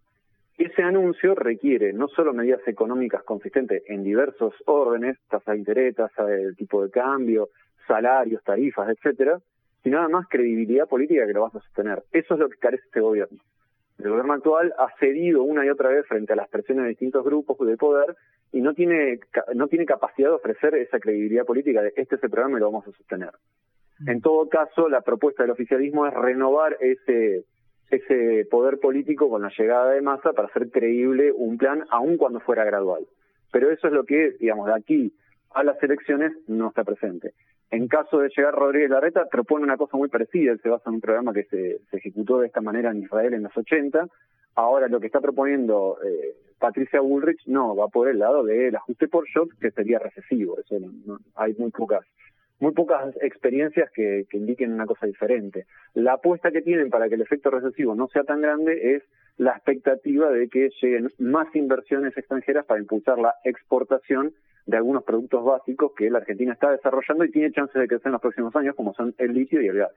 [0.58, 6.26] Ese anuncio requiere no solo medidas económicas consistentes en diversos órdenes, tasa de interés, tasa
[6.26, 7.50] de tipo de cambio,
[7.88, 9.40] salarios, tarifas, etcétera,
[9.84, 12.04] sino además credibilidad política que lo vas a sostener.
[12.12, 13.40] Eso es lo que carece este gobierno.
[14.00, 17.24] El gobierno actual ha cedido una y otra vez frente a las presiones de distintos
[17.26, 18.16] grupos de poder
[18.52, 19.20] y no tiene,
[19.54, 22.72] no tiene capacidad de ofrecer esa credibilidad política de este es el programa y lo
[22.72, 23.32] vamos a sostener.
[24.08, 27.44] En todo caso, la propuesta del oficialismo es renovar ese,
[27.90, 32.40] ese poder político con la llegada de masa para hacer creíble un plan, aun cuando
[32.40, 33.06] fuera gradual.
[33.52, 35.14] Pero eso es lo que, digamos, de aquí
[35.54, 37.34] a las elecciones no está presente.
[37.72, 40.52] En caso de llegar Rodríguez Larreta, propone una cosa muy parecida.
[40.52, 43.34] Él se basa en un programa que se, se ejecutó de esta manera en Israel
[43.34, 44.08] en los 80.
[44.56, 49.08] Ahora, lo que está proponiendo eh, Patricia Bullrich, no, va por el lado del ajuste
[49.08, 50.60] por shock, que sería recesivo.
[50.60, 52.06] Eso no, hay muy pocas
[52.60, 55.66] muy pocas experiencias que, que indiquen una cosa diferente.
[55.94, 59.04] La apuesta que tienen para que el efecto recesivo no sea tan grande es
[59.38, 64.34] la expectativa de que lleguen más inversiones extranjeras para impulsar la exportación
[64.66, 68.12] de algunos productos básicos que la Argentina está desarrollando y tiene chances de crecer en
[68.14, 69.92] los próximos años, como son el litio y el gas.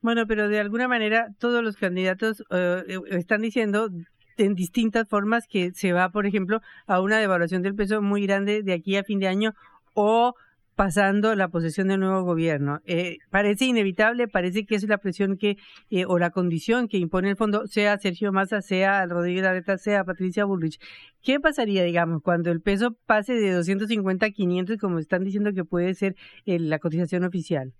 [0.00, 3.90] Bueno, pero de alguna manera todos los candidatos eh, están diciendo
[4.38, 8.62] en distintas formas que se va, por ejemplo, a una devaluación del peso muy grande
[8.62, 9.52] de aquí a fin de año
[9.94, 10.34] o
[10.76, 12.80] pasando la posesión del nuevo gobierno.
[12.86, 15.56] Eh, parece inevitable, parece que es la presión que
[15.90, 20.04] eh, o la condición que impone el fondo, sea Sergio Massa, sea Rodríguez Larreta, sea
[20.04, 20.78] Patricia Bullrich.
[21.24, 25.64] ¿Qué pasaría, digamos, cuando el peso pase de 250 a 500, como están diciendo que
[25.64, 27.72] puede ser eh, la cotización oficial?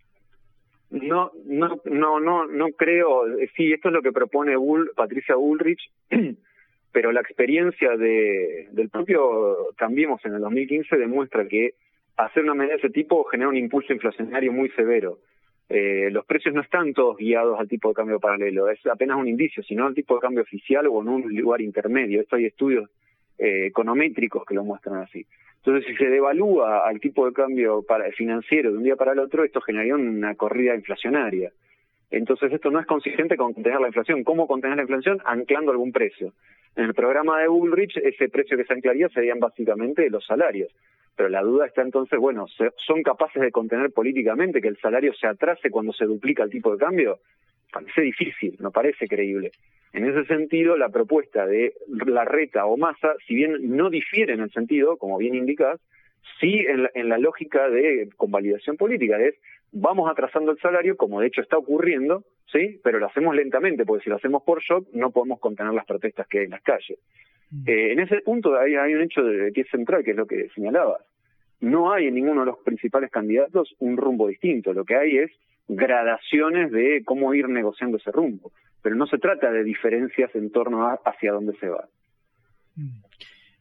[0.88, 3.24] No, no, no, no, no creo.
[3.56, 5.90] Sí, esto es lo que propone Bull, Patricia Bullrich,
[6.92, 11.74] pero la experiencia de, del propio Cambiemos en el 2015 demuestra que
[12.16, 15.18] hacer una medida de ese tipo genera un impulso inflacionario muy severo.
[15.68, 19.26] Eh, los precios no están todos guiados al tipo de cambio paralelo, es apenas un
[19.26, 22.20] indicio, sino al tipo de cambio oficial o en un lugar intermedio.
[22.20, 22.88] Esto hay estudios
[23.38, 25.26] eh, econométricos que lo muestran así.
[25.56, 29.18] Entonces, si se devalúa al tipo de cambio para, financiero de un día para el
[29.18, 31.50] otro, esto generaría una corrida inflacionaria.
[32.08, 34.22] Entonces, esto no es consistente con contener la inflación.
[34.22, 35.20] ¿Cómo contener la inflación?
[35.24, 36.32] Anclando algún precio.
[36.76, 40.72] En el programa de Bullrich, ese precio que se anclaría serían básicamente los salarios.
[41.16, 42.46] Pero la duda está entonces, bueno,
[42.86, 46.72] ¿son capaces de contener políticamente que el salario se atrase cuando se duplica el tipo
[46.72, 47.20] de cambio?
[47.72, 49.52] Parece difícil, no parece creíble.
[49.92, 51.72] En ese sentido, la propuesta de
[52.06, 55.80] la reta o masa, si bien no difiere en el sentido, como bien indicas,
[56.38, 59.36] sí en la, en la lógica de convalidación política, es
[59.72, 64.04] vamos atrasando el salario, como de hecho está ocurriendo, sí, pero lo hacemos lentamente, porque
[64.04, 66.98] si lo hacemos por shock no podemos contener las protestas que hay en las calles.
[67.50, 67.68] Mm.
[67.68, 70.26] Eh, en ese punto hay, hay un hecho de, que es central, que es lo
[70.26, 71.02] que señalabas.
[71.60, 74.72] No hay en ninguno de los principales candidatos un rumbo distinto.
[74.72, 75.30] Lo que hay es
[75.68, 78.52] gradaciones de cómo ir negociando ese rumbo.
[78.82, 81.88] Pero no se trata de diferencias en torno a hacia dónde se va.
[82.76, 83.06] Mm.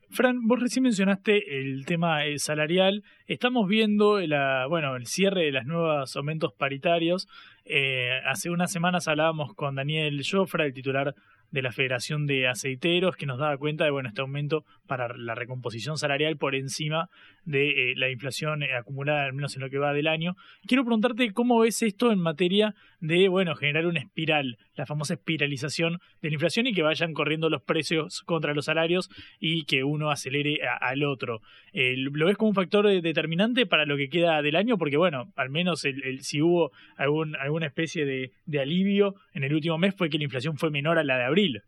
[0.09, 3.03] Fran, vos recién mencionaste el tema eh, salarial.
[3.27, 7.27] Estamos viendo la, bueno, el cierre de los nuevos aumentos paritarios.
[7.65, 11.15] Eh, hace unas semanas hablábamos con Daniel Jofra, el titular
[11.51, 15.35] de la Federación de Aceiteros, que nos daba cuenta de bueno este aumento para la
[15.35, 17.09] recomposición salarial por encima
[17.43, 20.35] de eh, la inflación acumulada, al menos en lo que va del año.
[20.67, 22.75] Quiero preguntarte cómo ves esto en materia
[23.07, 27.49] de bueno generar una espiral, la famosa espiralización de la inflación y que vayan corriendo
[27.49, 31.41] los precios contra los salarios y que uno acelere al otro.
[31.73, 34.77] Eh, ¿Lo ves como un factor determinante para lo que queda del año?
[34.77, 39.53] Porque bueno, al menos el, si hubo algún, alguna especie de, de alivio en el
[39.53, 41.63] último mes fue que la inflación fue menor a la de abril.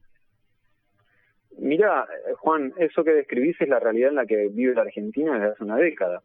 [1.60, 5.54] Mira, Juan, eso que describís es la realidad en la que vive la Argentina desde
[5.54, 6.21] hace una década.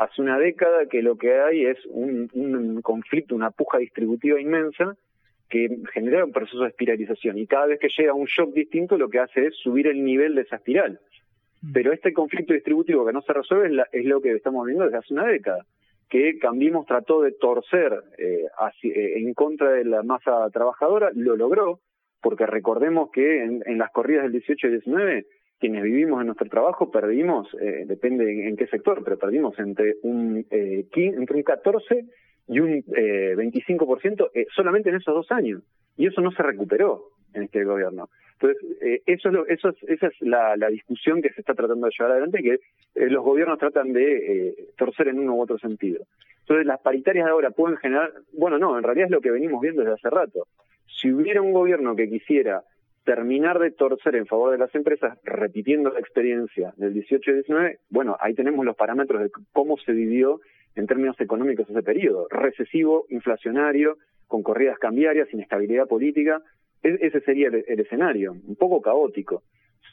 [0.00, 4.96] Hace una década que lo que hay es un, un conflicto, una puja distributiva inmensa
[5.50, 9.10] que genera un proceso de espiralización y cada vez que llega un shock distinto lo
[9.10, 11.00] que hace es subir el nivel de esa espiral.
[11.60, 11.72] Mm.
[11.72, 15.12] Pero este conflicto distributivo que no se resuelve es, lo que estamos viendo desde hace
[15.12, 15.66] una década,
[16.08, 18.46] que Cambiemos trató de torcer eh,
[18.84, 21.80] eh, en contra de la masa trabajadora, lo logró,
[22.22, 25.26] porque recordemos que en, las corridas del 18 y 19,
[25.60, 30.44] quienes vivimos en nuestro trabajo perdimos, eh, depende en, qué sector, pero perdimos entre un,
[30.50, 32.06] eh, entre un 14
[32.48, 35.62] y un eh, 25% eh, solamente en esos dos años.
[35.96, 38.08] Y eso no se recuperó en este gobierno.
[38.32, 41.54] Entonces, eh, eso es lo, eso es, esa es la, la, discusión que se está
[41.54, 42.58] tratando de llevar adelante, que
[43.06, 46.04] los gobiernos tratan de torcer en uno u otro sentido.
[46.40, 49.60] Entonces, las paritarias de ahora pueden generar, bueno, no, en realidad es lo que venimos
[49.60, 50.46] viendo desde hace rato
[51.00, 52.62] si hubiera un gobierno que quisiera
[53.04, 57.78] terminar de torcer en favor de las empresas, repitiendo la experiencia del 18 y 19,
[57.88, 60.40] bueno, ahí tenemos los parámetros de cómo se vivió
[60.74, 62.26] en términos económicos ese periodo.
[62.30, 66.42] Recesivo, inflacionario, con corridas cambiarias, inestabilidad política.
[66.82, 69.42] E-, ese sería el, el, escenario, un poco caótico.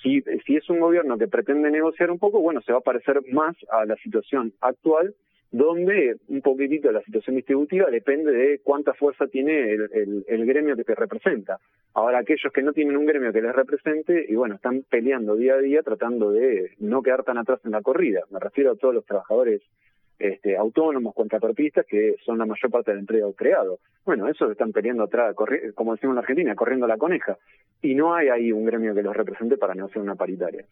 [0.03, 3.21] Si, si es un gobierno que pretende negociar un poco, bueno, se va a parecer
[3.31, 5.15] más a la situación actual
[5.51, 10.83] donde un poquitito la situación distributiva depende de cuánta fuerza tiene el, el, gremio que
[10.83, 11.59] te representa.
[11.93, 15.55] Ahora, aquellos que no tienen un gremio que les represente, y bueno, están peleando día
[15.55, 18.21] a día tratando de no quedar tan atrás en la corrida.
[18.29, 19.61] Me refiero a todos los trabajadores
[20.19, 23.79] este, autónomos, contratorpistas, que son la mayor parte del empleo creado.
[24.05, 25.35] Bueno, esos están peleando atrás,
[25.75, 27.37] como decimos en Argentina, corriendo la coneja.
[27.81, 30.65] Y no hay ahí un gremio que los represente para negociar una paritaria.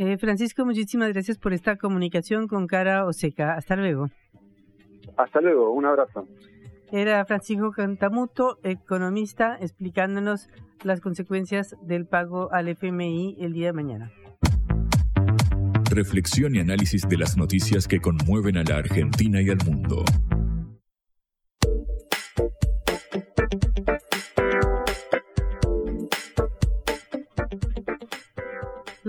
[0.00, 3.54] Eh, Francisco, muchísimas gracias por esta comunicación con Cara Oseca.
[3.54, 4.08] Hasta luego.
[5.16, 6.24] Hasta luego, un abrazo.
[6.92, 10.50] Era Francisco Cantamuto, economista, explicándonos
[10.84, 14.12] las consecuencias del pago al FMI el día de mañana.
[15.90, 20.04] Reflexión y análisis de las noticias que conmueven a la Argentina y al mundo.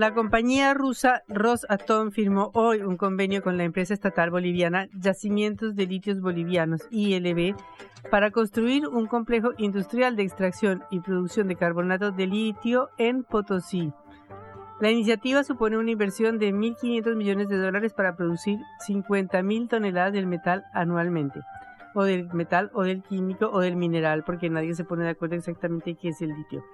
[0.00, 5.84] La compañía rusa Rosatom firmó hoy un convenio con la empresa estatal boliviana Yacimientos de
[5.84, 7.54] Litios Bolivianos, ILB,
[8.10, 13.92] para construir un complejo industrial de extracción y producción de carbonato de litio en Potosí.
[14.80, 20.26] La iniciativa supone una inversión de 1.500 millones de dólares para producir 50.000 toneladas del
[20.26, 21.42] metal anualmente,
[21.94, 25.34] o del metal, o del químico, o del mineral, porque nadie se pone de acuerdo
[25.34, 26.64] exactamente qué es el litio.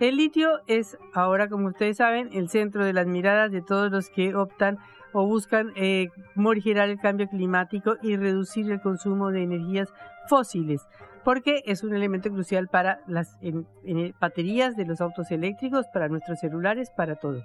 [0.00, 4.08] El litio es ahora, como ustedes saben, el centro de las miradas de todos los
[4.08, 4.78] que optan
[5.12, 9.92] o buscan eh, morigerar el cambio climático y reducir el consumo de energías
[10.26, 10.86] fósiles,
[11.22, 13.36] porque es un elemento crucial para las
[14.18, 17.44] baterías de los autos eléctricos, para nuestros celulares, para todo.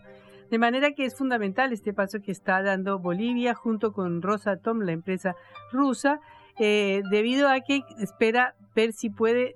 [0.50, 4.94] De manera que es fundamental este paso que está dando Bolivia junto con Rosatom, la
[4.94, 5.36] empresa
[5.74, 6.22] rusa,
[6.58, 9.56] eh, debido a que espera ver si puede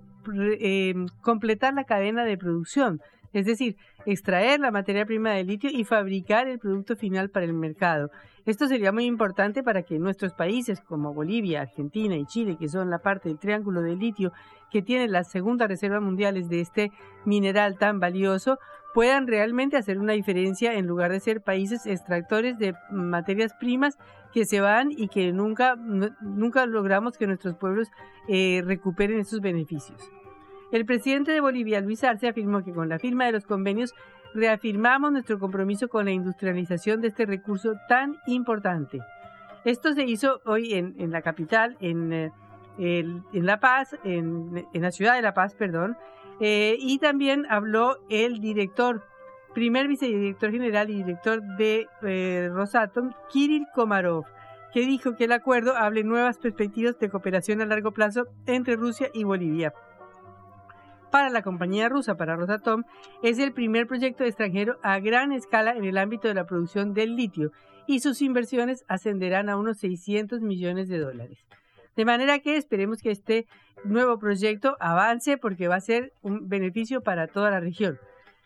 [0.59, 3.01] eh, completar la cadena de producción,
[3.33, 7.53] es decir, extraer la materia prima del litio y fabricar el producto final para el
[7.53, 8.09] mercado.
[8.45, 12.89] Esto sería muy importante para que nuestros países como Bolivia, Argentina y Chile, que son
[12.89, 14.31] la parte del triángulo del litio,
[14.71, 16.91] que tienen las segundas reservas mundiales de este
[17.25, 18.57] mineral tan valioso,
[18.93, 23.97] puedan realmente hacer una diferencia en lugar de ser países extractores de materias primas
[24.33, 27.89] que se van y que nunca, nunca logramos que nuestros pueblos
[28.27, 30.11] eh, recuperen esos beneficios.
[30.71, 33.95] El presidente de Bolivia, Luis Arce, afirmó que con la firma de los convenios
[34.35, 38.99] reafirmamos nuestro compromiso con la industrialización de este recurso tan importante.
[39.65, 42.31] Esto se hizo hoy en, la capital, en, eh,
[42.77, 45.97] en La Paz, en, la ciudad de La Paz, perdón,
[46.39, 49.03] eh, y también habló el director,
[49.55, 54.25] primer vicedirector general y director de eh, Rosatom, Kirill Komarov,
[54.71, 59.09] que dijo que el acuerdo abre nuevas perspectivas de cooperación a largo plazo entre Rusia
[59.15, 59.73] y Bolivia
[61.11, 62.83] para la compañía rusa, para Rosatom,
[63.23, 67.15] es el primer proyecto extranjero a gran escala en el ámbito de la producción del
[67.15, 67.51] litio
[67.87, 71.39] y sus inversiones ascenderán a unos 600 millones de dólares.
[71.95, 73.47] De manera que esperemos que este
[73.83, 77.97] nuevo proyecto avance porque va a ser un beneficio para toda la región.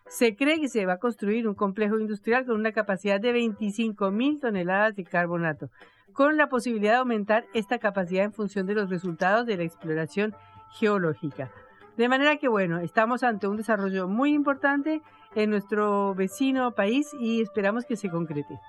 [0.08, 4.12] Se cree que se va a construir un complejo industrial con una capacidad de 25
[4.12, 5.70] mil toneladas de carbonato,
[6.14, 10.34] con la posibilidad de aumentar esta capacidad en función de los resultados de la exploración
[10.72, 11.52] geológica.
[11.98, 15.02] De manera que, bueno, estamos ante un desarrollo muy importante
[15.36, 18.60] en nuestro vecino país y esperamos que se concrete.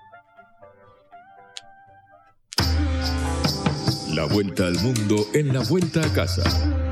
[4.14, 6.84] La vuelta al mundo en la vuelta a casa.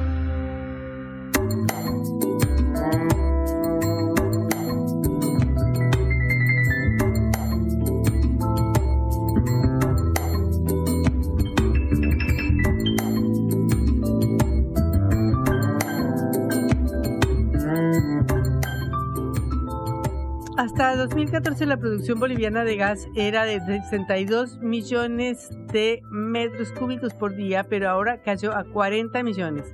[21.32, 27.64] 2014 la producción boliviana de gas era de 62 millones de metros cúbicos por día,
[27.64, 29.72] pero ahora cayó a 40 millones,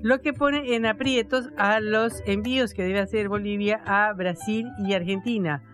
[0.00, 4.92] lo que pone en aprietos a los envíos que debe hacer Bolivia a Brasil y
[4.94, 5.64] Argentina.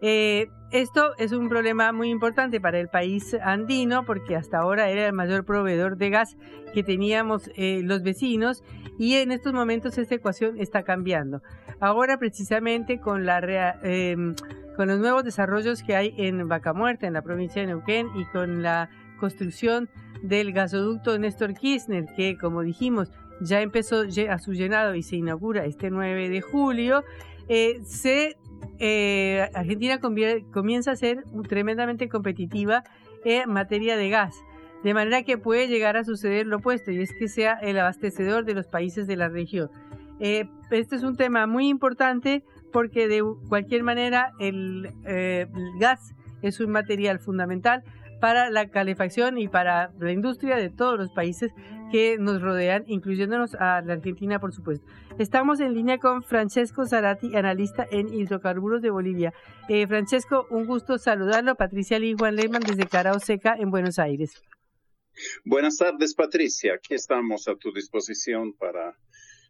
[0.00, 5.06] Eh, esto es un problema muy importante para el país andino porque hasta ahora era
[5.06, 6.38] el mayor proveedor de gas
[6.72, 8.64] que teníamos eh, los vecinos
[8.98, 11.42] y en estos momentos esta ecuación está cambiando.
[11.82, 13.40] Ahora precisamente con, la,
[13.82, 14.36] em,
[14.76, 18.24] con los nuevos desarrollos que hay en Vaca Muerta, en la provincia de Neuquén, y
[18.26, 19.88] con la construcción
[20.22, 23.10] del gasoducto Néstor Kirchner, que como dijimos
[23.40, 27.02] ya empezó a su llenado y se inaugura este 9 de julio,
[27.48, 28.36] eh, se,
[28.78, 32.84] eh, Argentina comienza a ser tremendamente competitiva
[33.24, 34.36] en materia de gas.
[34.84, 38.44] De manera que puede llegar a suceder lo opuesto, y es que sea el abastecedor
[38.44, 39.68] de los países de la región.
[40.24, 45.48] Eh, este es un tema muy importante porque de cualquier manera el, eh,
[45.80, 47.82] gas es un material fundamental
[48.20, 51.50] para la calefacción y para la industria de todos los países
[51.90, 54.86] que nos rodean, incluyéndonos a la Argentina, por supuesto.
[55.18, 59.34] Estamos en línea con Francesco Zarati, analista en hidrocarburos de Bolivia.
[59.68, 61.56] Eh, Francesco, un gusto saludarlo.
[61.56, 64.40] Patricia Lee Juan Lehmann desde Carao Seca en Buenos Aires.
[65.44, 66.74] Buenas tardes, Patricia.
[66.74, 68.96] Aquí estamos a tu disposición para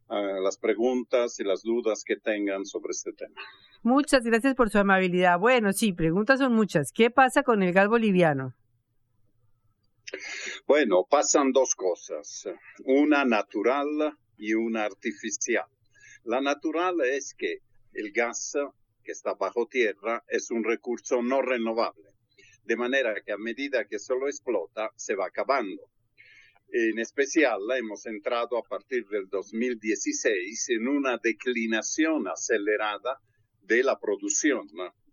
[0.09, 3.41] las preguntas y las dudas que tengan sobre este tema.
[3.83, 5.39] Muchas gracias por su amabilidad.
[5.39, 6.93] Bueno, sí, preguntas son muchas.
[6.93, 8.55] ¿Qué pasa con el gas boliviano?
[10.67, 12.49] Bueno, pasan dos cosas,
[12.85, 15.67] una natural y una artificial.
[16.25, 17.59] La natural es que
[17.95, 18.53] el gas
[19.03, 22.11] que está bajo tierra es un recurso no renovable,
[22.65, 25.83] de manera que a medida que se lo explota se va acabando.
[26.75, 33.21] En especial, hemos entrado a partir del 2016 en una declinación acelerada
[33.63, 34.71] de la producción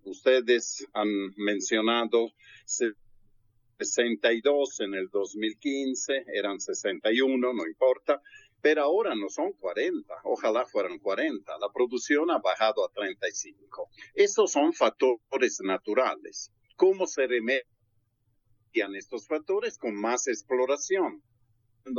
[0.10, 2.32] ustedes han mencionado
[2.66, 8.22] 62 en el 2015, eran 61, no importa,
[8.62, 11.58] pero ahora no son 40, ojalá fueran 40.
[11.60, 13.90] La producción ha bajado a 35.
[14.16, 16.52] Esos son factores naturales.
[16.76, 17.64] ¿Cómo se remedian
[18.96, 19.78] estos factores?
[19.78, 21.24] Con más exploración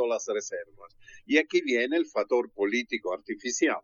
[0.09, 0.97] las reservas.
[1.27, 3.81] Y aquí viene el factor político artificial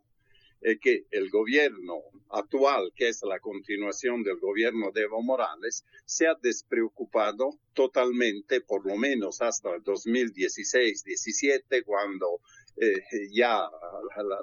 [0.61, 6.27] eh, que el gobierno actual, que es la continuación del gobierno de Evo Morales, se
[6.27, 12.41] ha despreocupado totalmente, por lo menos hasta el 2016-17, cuando
[12.77, 13.69] eh, ya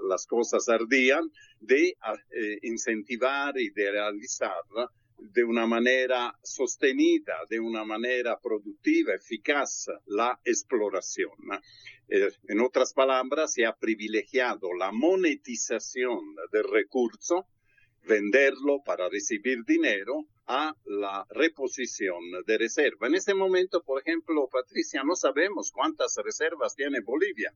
[0.08, 1.30] las cosas ardían,
[1.60, 4.62] de eh, incentivar y de realizar
[5.32, 11.32] de una manera sostenida, de una manera productiva, eficaz, la exploración.
[12.08, 16.20] Eh, en otras palabras, se ha privilegiado la monetización
[16.52, 17.46] del recurso,
[18.06, 23.06] venderlo para recibir dinero, a la reposición de reserva.
[23.06, 27.54] En este momento, por ejemplo, Patricia, no sabemos cuántas reservas tiene Bolivia.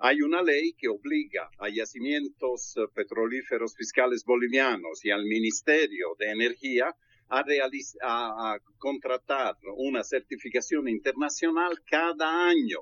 [0.00, 6.94] Hay una ley que obliga a yacimientos petrolíferos fiscales bolivianos y al Ministerio de Energía
[7.28, 7.42] a,
[8.02, 12.80] a, contratar una certificación internacional cada año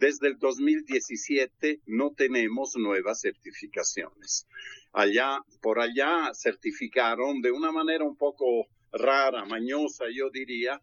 [0.00, 4.46] desde el 2017 no tenemos nuevas certificaciones.
[4.92, 10.80] Allá, por allá certificaron de una manera un poco rara, mañosa, yo diría,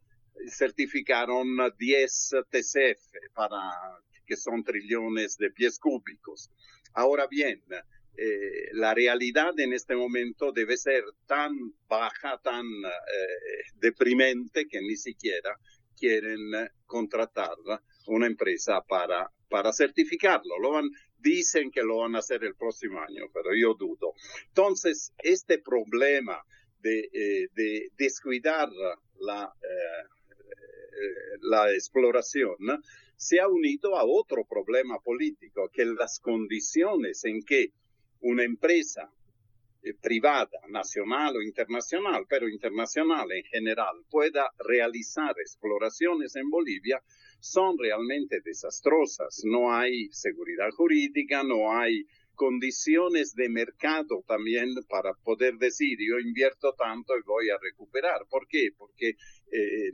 [0.50, 1.48] certificaron
[1.80, 3.58] 10 TCF para
[4.28, 6.52] que son trillones de pies cúbicos.
[6.94, 7.64] Ahora bien,
[8.18, 11.52] eh, la realidad en este momento debe ser tan
[11.88, 15.56] baja, tan eh, deprimente que ni siquiera
[15.96, 16.40] quieren
[16.86, 17.56] contratar
[18.08, 19.32] una empresa para,
[19.74, 20.56] certificarlo.
[21.20, 24.14] Dicen que lo van a hacer el próximo año, pero yo dudo.
[24.48, 26.42] Entonces, este problema
[26.80, 28.70] de, eh, de descuidar
[29.20, 32.56] la, eh, la exploración
[33.16, 37.72] se ha unido a otro problema político, que las condiciones en que
[38.22, 39.12] una empresa
[39.84, 47.02] eh, privada, nacional o internacional, pero internacional en general, pueda realizar exploraciones en Bolivia
[47.40, 49.44] son realmente desastrosas.
[49.46, 56.74] No hay seguridad jurídica, no hay condiciones de mercado también para poder decir yo invierto
[56.78, 58.22] tanto y voy a recuperar.
[58.30, 58.70] ¿Por qué?
[58.78, 59.92] Porque eh,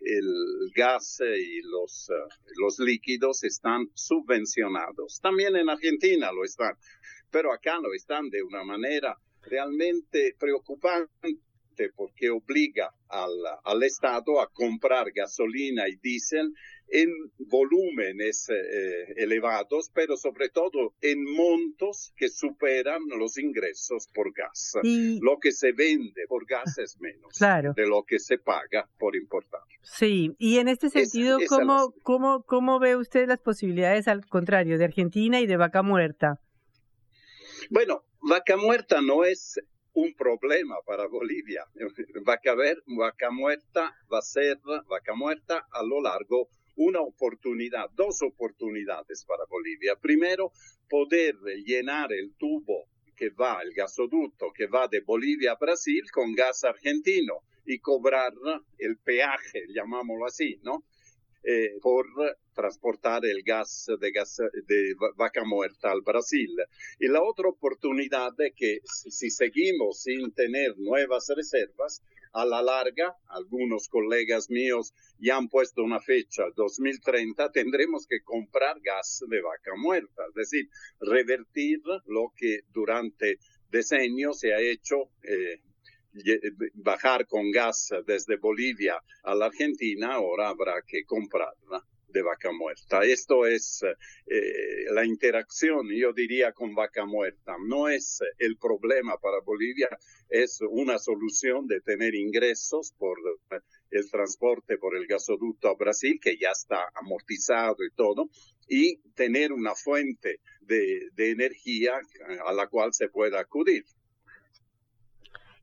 [0.00, 5.20] el, gas y eh, los líquidos están subvencionados.
[5.20, 6.74] También en Argentina lo están,
[7.30, 11.38] pero acá lo están de una manera realmente preocupante
[11.96, 13.30] porque obliga al,
[13.64, 16.52] al Estado a comprar gasolina y diésel
[16.92, 17.08] en
[17.38, 24.74] volúmenes eh, elevados, pero sobre todo en montos que superan los ingresos por gas.
[25.20, 29.60] Lo que se vende por gas es menos de lo que se paga por importar.
[29.82, 34.84] Sí, y en este sentido, ¿cómo, cómo, ¿cómo ve usted las posibilidades al contrario de
[34.84, 36.40] Argentina y de Vaca Muerta?
[37.68, 39.60] Bueno, Vaca Muerta no es
[39.92, 41.64] un problema para Bolivia.
[42.28, 44.58] Va a haber vaca muerta, va a ser
[44.88, 49.96] vaca muerta a lo largo una oportunidad, dos oportunidades para Bolivia.
[49.96, 50.52] Primero,
[50.88, 51.34] poder
[51.64, 52.86] llenar el tubo
[53.16, 58.32] que va, el gasoducto que va de Bolivia a Brasil con gas argentino y cobrar
[58.78, 60.84] el peaje, llamámoslo así, ¿no?
[61.42, 62.06] Eh, por
[62.54, 64.36] transportar el gas de, gas
[64.66, 66.54] de vaca muerta al Brasil.
[66.98, 73.16] Y la otra oportunidad es que si seguimos sin tener nuevas reservas, a la larga,
[73.28, 79.72] algunos colegas míos ya han puesto una fecha, 2030, tendremos que comprar gas de vaca
[79.76, 80.68] muerta, es decir,
[81.00, 83.38] revertir lo que durante
[83.70, 85.60] decenios se ha hecho eh,
[86.74, 93.02] bajar con gas desde Bolivia a la Argentina, ahora habrá que comprarla de vaca muerta.
[93.04, 93.82] Esto es
[94.26, 97.56] eh, la interacción, yo diría, con vaca muerta.
[97.66, 99.88] No es el problema para Bolivia,
[100.28, 103.18] es una solución de tener ingresos por
[103.90, 108.28] el transporte por el gasoducto a Brasil, que ya está amortizado y todo,
[108.68, 112.00] y tener una fuente de, de energía
[112.46, 113.84] a la cual se pueda acudir.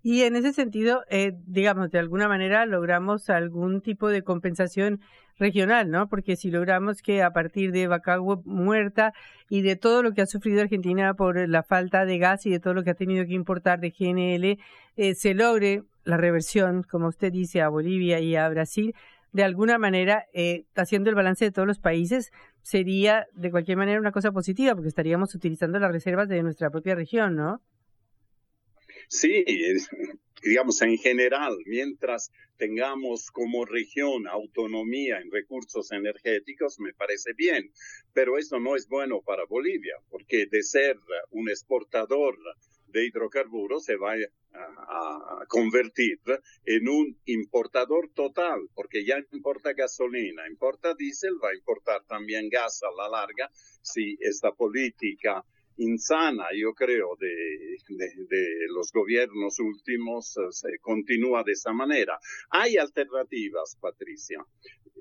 [0.09, 5.01] Y en ese sentido, eh, digamos, de alguna manera logramos algún tipo de compensación
[5.37, 6.07] regional, ¿no?
[6.07, 9.11] Porque si logramos que a partir de vaca muerta
[9.49, 12.61] y de todo lo que ha sufrido Argentina por la falta de gas y de
[12.61, 14.57] todo lo que ha tenido que importar de GNL,
[14.95, 18.95] eh, se logre la reversión, como usted dice, a Bolivia y a Brasil,
[19.33, 22.31] de alguna manera, eh, haciendo el balance de todos los países,
[22.61, 26.95] sería de cualquier manera una cosa positiva, porque estaríamos utilizando las reservas de nuestra propia
[26.95, 27.59] región, ¿no?
[29.07, 29.45] Sí,
[30.43, 37.71] digamos, en general, mientras tengamos como región autonomía en recursos energéticos, me parece bien,
[38.13, 40.97] pero eso no es bueno para Bolivia, porque de ser
[41.31, 42.37] un exportador
[42.87, 46.19] de hidrocarburos se va a, convertir
[46.65, 52.81] en un importador total, porque ya importa gasolina, importa diésel, va a importar también gas
[52.81, 53.51] a la larga
[53.81, 55.45] si esta política
[55.77, 62.19] insana, yo creo, de, de, los gobiernos últimos eh, se continúa de esa manera.
[62.49, 64.43] Hay alternativas, Patricia.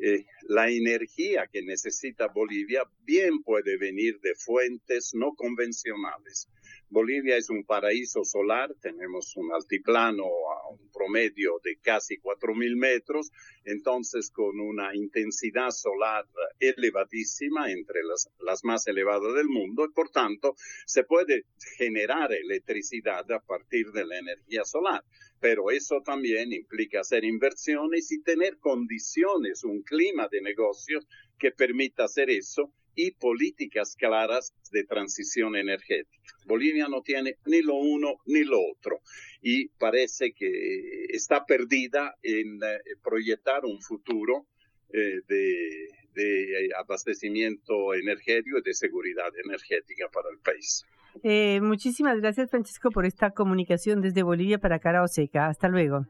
[0.01, 6.49] Eh, la energía que necesita Bolivia bien puede venir de fuentes no convencionales.
[6.89, 13.33] Bolivia es un paraíso solar, tenemos un altiplano a un promedio de casi 4.000 metros,
[13.65, 16.25] entonces con una intensidad solar
[16.61, 20.55] elevadísima, entre las, las más elevadas del mundo, y por tanto
[20.87, 25.03] se puede generar electricidad a partir de la energía solar.
[25.41, 31.07] Pero eso también implica hacer inversiones y tener condiciones, un clima de negocios
[31.37, 36.17] que permita hacer eso y políticas claras de transición energética.
[36.47, 39.01] Bolivia no tiene ni lo uno ni lo otro
[39.43, 44.47] y parece que está perdida en eh, proyectar un futuro
[44.93, 50.85] eh, de, de, abastecimiento energético y de seguridad energética para el país.
[51.23, 55.49] Eh, muchísimas gracias, Francisco, por esta comunicación desde Bolivia para Cara Oseca.
[55.49, 56.07] Hasta luego.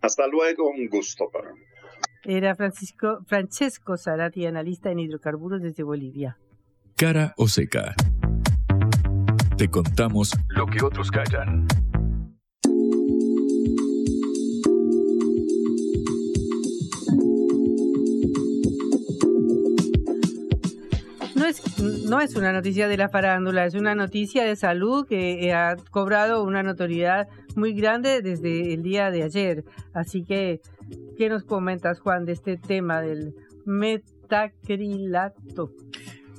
[0.00, 1.60] Hasta luego, un gusto para mí.
[2.24, 6.38] Era Francisco, Francesco Zarati, analista en hidrocarburos desde Bolivia.
[6.96, 7.96] Cara o seca.
[9.56, 11.66] Te contamos lo que otros callan.
[21.34, 25.52] No es, no es una noticia de la farándula, es una noticia de salud que
[25.52, 29.64] ha cobrado una notoriedad muy grande desde el día de ayer.
[29.92, 30.60] Así que
[31.16, 35.70] ¿Qué nos comentas, Juan, de este tema del metacrilato?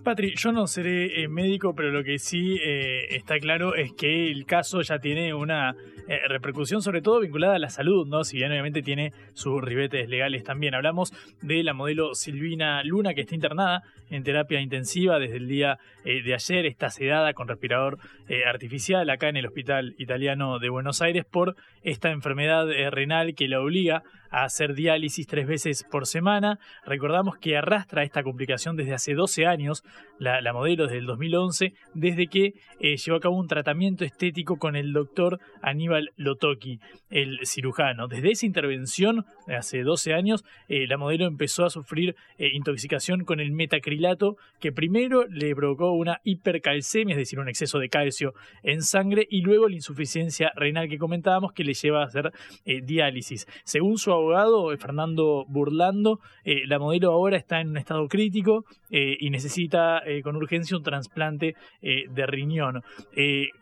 [0.03, 4.29] Patri, yo no seré eh, médico, pero lo que sí eh, está claro es que
[4.29, 5.75] el caso ya tiene una
[6.09, 8.25] eh, repercusión sobre todo vinculada a la salud, ¿no?
[8.25, 10.75] Si bien obviamente tiene sus ribetes legales también.
[10.75, 15.79] Hablamos de la modelo Silvina Luna, que está internada en terapia intensiva desde el día
[16.03, 17.97] de ayer, está sedada con respirador
[18.45, 23.61] artificial acá en el Hospital Italiano de Buenos Aires por esta enfermedad renal que la
[23.61, 24.03] obliga
[24.33, 26.59] a hacer diálisis tres veces por semana.
[26.85, 29.83] Recordamos que arrastra esta complicación desde hace 12 años,
[30.17, 34.75] la, modelo desde el 2011, desde que eh, llevó a cabo un tratamiento estético con
[34.75, 36.79] el doctor Aníbal Lotoki,
[37.09, 38.07] el cirujano.
[38.07, 43.39] Desde esa intervención, hace 12 años, eh, la modelo empezó a sufrir eh, intoxicación con
[43.39, 48.81] el metacrilato, que primero le provocó una hipercalcemia, es decir, un exceso de calcio en
[48.81, 52.31] sangre, y luego la insuficiencia renal que comentábamos que le lleva a hacer
[52.65, 53.45] diálisis.
[53.63, 58.65] Según su abogado, eh, Fernando Burlando, eh, la modelo ahora está en un estado crítico
[58.89, 62.83] eh, y necesita con urgencia un trasplante de riñón.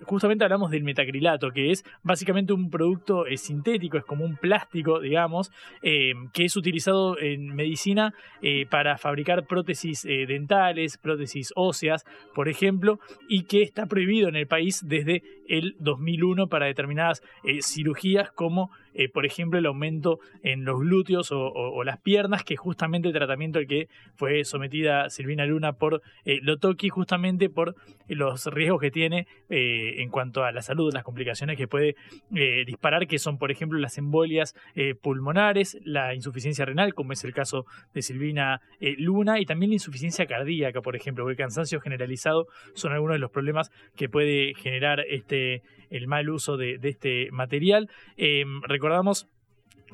[0.05, 5.51] justamente hablamos del metacrilato, que es básicamente un producto sintético, es como un plástico, digamos,
[5.81, 8.13] que es utilizado en medicina
[8.69, 12.99] para fabricar prótesis dentales, prótesis óseas, por ejemplo,
[13.29, 17.21] y que está prohibido en el país desde el 2001 para determinadas
[17.61, 23.07] cirugías como eh, por ejemplo, el aumento en los glúteos o, las piernas, que justamente
[23.07, 26.41] el tratamiento al que fue sometida Silvina Luna por eh,
[26.89, 27.75] justamente por
[28.07, 31.95] los riesgos que tiene eh, en cuanto a la salud, las complicaciones que puede
[32.65, 34.55] disparar, que son, por ejemplo, las embolias
[35.01, 40.25] pulmonares, la insuficiencia renal, como es el caso de Silvina Luna, y también la insuficiencia
[40.25, 45.01] cardíaca, por ejemplo, o el cansancio generalizado son algunos de los problemas que puede generar
[45.07, 45.61] este
[45.91, 47.89] el mal uso de, este material.
[48.17, 49.27] Em, recordamos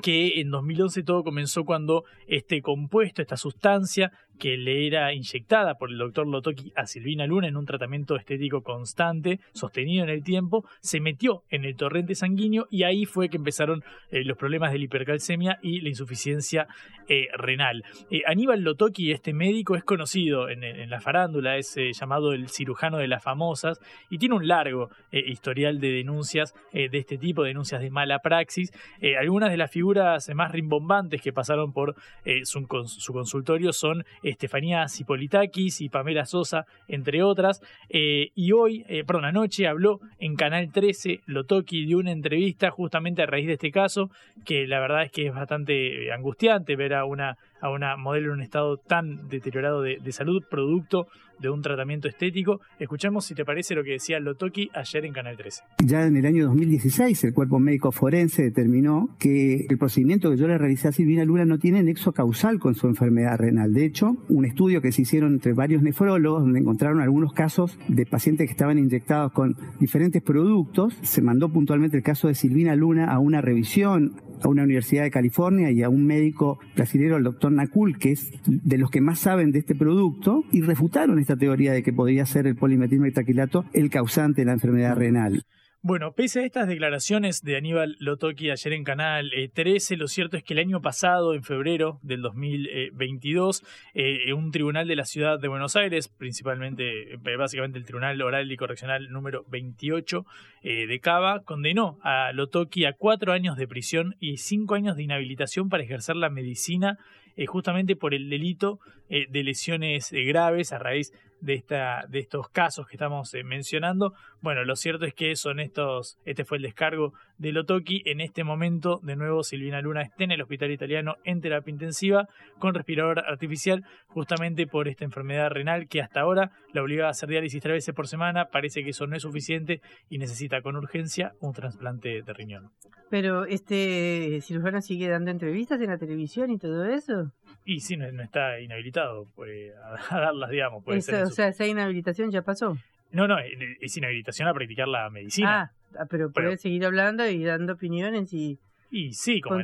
[0.01, 5.89] que en 2011 todo comenzó cuando este compuesto, esta sustancia, que le era inyectada por
[5.91, 10.65] el doctor Lotoki a Silvina Luna en un tratamiento estético constante, sostenido en el tiempo,
[10.79, 14.79] se metió en el torrente sanguíneo y ahí fue que empezaron eh, los problemas de
[14.79, 16.67] la hipercalcemia y la insuficiencia
[17.07, 17.83] eh, renal.
[18.11, 23.07] Eh, Aníbal Lotoki, este médico, es conocido en, la farándula, es llamado el cirujano de
[23.07, 23.79] las famosas
[24.09, 28.71] y tiene un largo historial de denuncias de este tipo, denuncias de mala praxis.
[29.19, 31.95] algunas de las figuras más rimbombantes que pasaron por
[32.43, 37.61] su, su consultorio son Estefanía Cipolitakis y Pamela Sosa, entre otras.
[37.89, 43.21] Eh, y hoy, eh, perdón, anoche habló en Canal 13 Lotoki de una entrevista justamente
[43.21, 44.09] a raíz de este caso,
[44.45, 48.33] que la verdad es que es bastante angustiante ver a una a una modelo en
[48.33, 51.07] un estado tan deteriorado de, salud, producto
[51.39, 52.61] de un tratamiento estético.
[52.79, 55.63] Escuchemos si te parece lo que decía Lotoki ayer en Canal 13.
[55.85, 60.47] Ya en el año 2016 el cuerpo médico forense determinó que el procedimiento que yo
[60.47, 63.73] le realicé a Silvina Luna no tiene nexo causal con su enfermedad renal.
[63.73, 68.05] De hecho, un estudio que se hicieron entre varios nefrólogos donde encontraron algunos casos de
[68.05, 73.11] pacientes que estaban inyectados con diferentes productos, se mandó puntualmente el caso de Silvina Luna
[73.11, 77.51] a una revisión a una universidad de California y a un médico brasileño, el doctor
[77.51, 81.73] Nakul, que es de los que más saben de este producto, y refutaron esta teoría
[81.73, 85.43] de que podría ser el polimetilmetaquilato el causante de la enfermedad renal.
[85.81, 90.43] Bueno, pese a estas declaraciones de Aníbal Lotoki ayer en Canal 13, lo cierto es
[90.43, 93.63] que el año pasado, en febrero del 2022,
[93.93, 98.49] eh, un tribunal de la ciudad de Buenos Aires, principalmente, eh, básicamente el Tribunal Oral
[98.49, 100.25] y Correccional número 28
[100.63, 105.03] eh, de Cava, condenó a Lotoki a cuatro años de prisión y cinco años de
[105.03, 106.97] inhabilitación para ejercer la medicina
[107.45, 108.79] justamente por el delito
[109.09, 114.13] de lesiones graves a raíz de, esta, de estos casos que estamos eh, mencionando.
[114.41, 118.01] Bueno, lo cierto es que son estos, este fue el descargo de Lotoki.
[118.05, 122.27] En este momento, de nuevo, Silvina Luna está en el hospital italiano en terapia intensiva
[122.59, 127.29] con respirador artificial, justamente por esta enfermedad renal que hasta ahora la obligaba a hacer
[127.29, 128.45] diálisis tres veces por semana.
[128.45, 132.71] Parece que eso no es suficiente y necesita con urgencia un trasplante de riñón.
[133.09, 137.31] Pero este cirujano sigue dando entrevistas en la televisión y todo eso.
[137.65, 139.73] Y sí, no, está inhabilitado pues,
[140.09, 140.83] a, darlas, digamos.
[140.83, 142.77] Puede O sea, esa inhabilitación ya pasó.
[143.11, 145.61] No, no, es inhabilitación a practicar la medicina.
[145.61, 148.59] Ah, ah pero puede seguir hablando y dando opiniones y...
[148.89, 149.59] Y sí, como,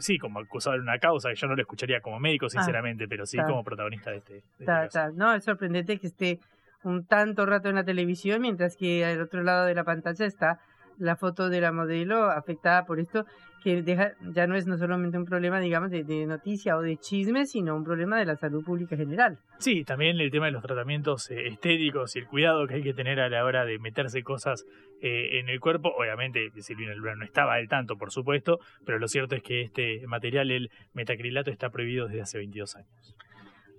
[0.00, 3.06] sí, como acusado de una causa, que yo no lo escucharía como médico, ah, sinceramente,
[3.06, 4.42] pero sí como protagonista de este.
[4.58, 6.40] este no, es sorprendente que esté
[6.82, 10.58] un tanto rato en la televisión, mientras que al otro lado de la pantalla está
[10.98, 13.26] la foto de la modelo afectada por esto,
[13.62, 17.46] que deja, ya no es no solamente un problema, digamos, de, noticia o de chisme,
[17.46, 19.38] sino un problema de la salud pública general.
[19.58, 22.94] Sí, también el tema de los tratamientos eh, estéticos y el cuidado que hay que
[22.94, 24.64] tener a la hora de meterse cosas
[25.00, 25.92] eh, en el cuerpo.
[25.96, 30.06] Obviamente, Silvina Luna no estaba al tanto, por supuesto, pero lo cierto es que este
[30.06, 33.16] material, el metacrilato, está prohibido desde hace 22 años.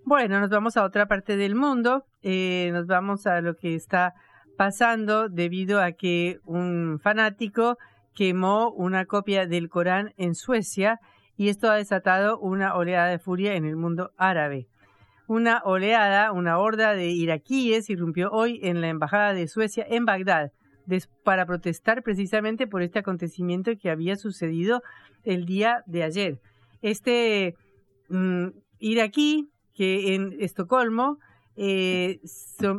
[0.06, 4.14] Bueno, nos vamos a otra parte del mundo, eh, nos vamos a lo que está
[4.58, 7.78] pasando debido a que un fanático
[8.16, 11.00] quemó una copia del Corán en Suecia
[11.36, 14.68] y esto ha desatado una oleada de furia en el mundo árabe.
[15.28, 20.52] Una oleada, una horda de iraquíes irrumpió hoy en la embajada de Suecia en Bagdad
[21.24, 24.82] para protestar precisamente por este acontecimiento que había sucedido
[25.24, 26.40] el día de ayer.
[26.82, 27.56] Este
[28.10, 28.48] mm,
[28.80, 31.18] iraquí que en Estocolmo
[31.56, 32.20] eh,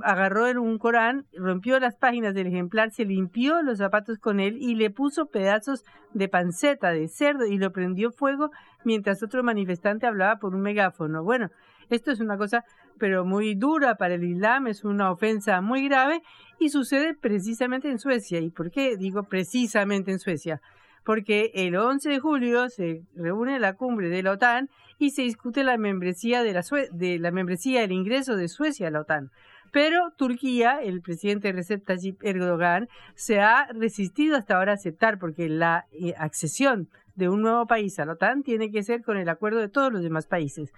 [0.02, 4.74] agarró un Corán, rompió las páginas del ejemplar, se limpió los zapatos con él y
[4.74, 8.50] le puso pedazos de panceta de cerdo y lo prendió fuego
[8.84, 11.22] mientras otro manifestante hablaba por un megáfono.
[11.22, 11.50] Bueno,
[11.90, 12.64] esto es una cosa
[12.98, 16.22] pero muy dura para el Islam, es una ofensa muy grave
[16.58, 18.40] y sucede precisamente en Suecia.
[18.40, 20.60] ¿Y por qué digo precisamente en Suecia?
[21.04, 25.64] Porque el 11 de julio se reúne la cumbre de la OTAN y se discute
[25.64, 29.30] la membresía de la, de la membresía, el ingreso de Suecia a la OTAN.
[29.74, 35.48] Pero Turquía, el presidente Recep Tayyip Erdogan, se ha resistido hasta ahora a aceptar porque
[35.48, 39.28] la eh, accesión de un nuevo país a la OTAN tiene que ser con el
[39.28, 40.72] acuerdo de todos los demás países.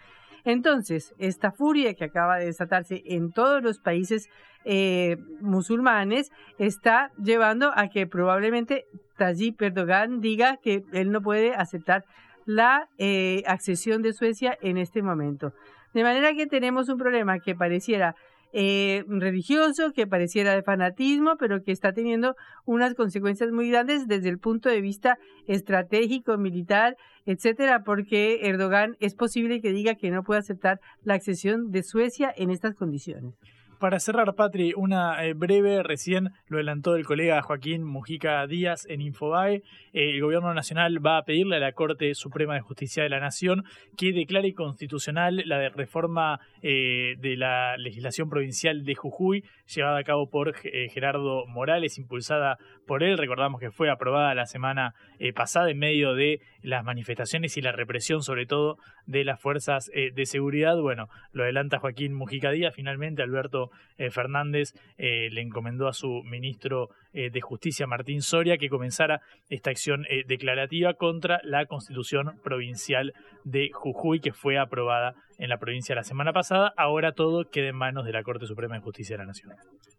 [0.47, 4.29] Entonces, esta furia que acaba de desatarse en todos los países
[4.65, 8.85] eh, musulmanes está llevando a que probablemente
[9.19, 12.05] Tayyip Erdogan diga que él no puede aceptar
[12.45, 15.53] la eh, accesión de Suecia en este momento.
[15.95, 18.15] De manera que tenemos un problema que pareciera
[18.53, 22.35] eh, religioso, que pareciera de fanatismo, pero que está teniendo
[22.65, 29.15] unas consecuencias muy grandes desde el punto de vista estratégico, militar, etcétera, porque Erdogan es
[29.15, 33.35] posible que diga que no puede aceptar la accesión de Suecia en estas condiciones.
[33.79, 39.03] Para cerrar, Patri, una eh, breve, recién lo adelantó el colega Joaquín Mujica Díaz en
[39.03, 39.57] Infobae.
[39.93, 43.21] Eh, el gobierno nacional va a pedirle a la Corte Suprema de Justicia de la
[43.21, 43.65] Nación
[43.99, 50.31] que declare constitucional la reforma eh, de la legislación provincial de Jujuy, llevada a cabo
[50.31, 52.57] por Gerardo Morales, impulsada
[52.87, 53.19] por él.
[53.19, 54.95] Recordamos que fue aprobada la semana
[55.35, 60.27] pasada en medio de las manifestaciones y la represión, sobre todo, de las fuerzas de
[60.27, 60.81] seguridad.
[60.81, 62.75] Bueno, lo adelanta Joaquín Mujica Díaz.
[62.75, 63.66] Finalmente, Alberto
[63.99, 69.21] eh, Fernández eh, le encomendó a su ministro eh, de Justicia, Martín Soria, que comenzara
[69.49, 73.13] esta acción declarativa contra la Constitución Provincial
[73.45, 76.73] de Jujuy, que fue aprobada en la provincia la semana pasada.
[76.77, 79.55] Ahora todo queda en manos de la Corte Suprema de Justicia de la Nación.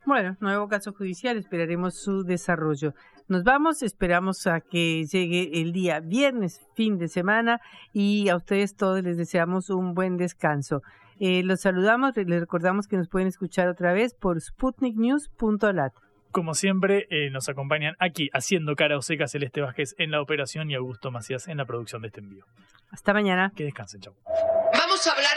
[0.05, 2.93] Bueno, nuevo caso judicial, esperaremos su desarrollo.
[3.27, 7.59] Nos vamos, esperamos a que llegue el día viernes, fin de semana,
[7.91, 10.81] y a ustedes todos les deseamos un buen descanso.
[11.19, 15.93] Eh, los saludamos, les recordamos que nos pueden escuchar otra vez por sputniknews.lat.
[16.31, 20.69] Como siempre, eh, nos acompañan aquí haciendo cara o seca Celeste Vázquez en la operación
[20.69, 22.45] y Augusto Macías en la producción de este envío.
[22.91, 23.51] Hasta mañana.
[23.55, 24.13] Que descansen, chau.
[24.73, 25.36] Vamos a hablar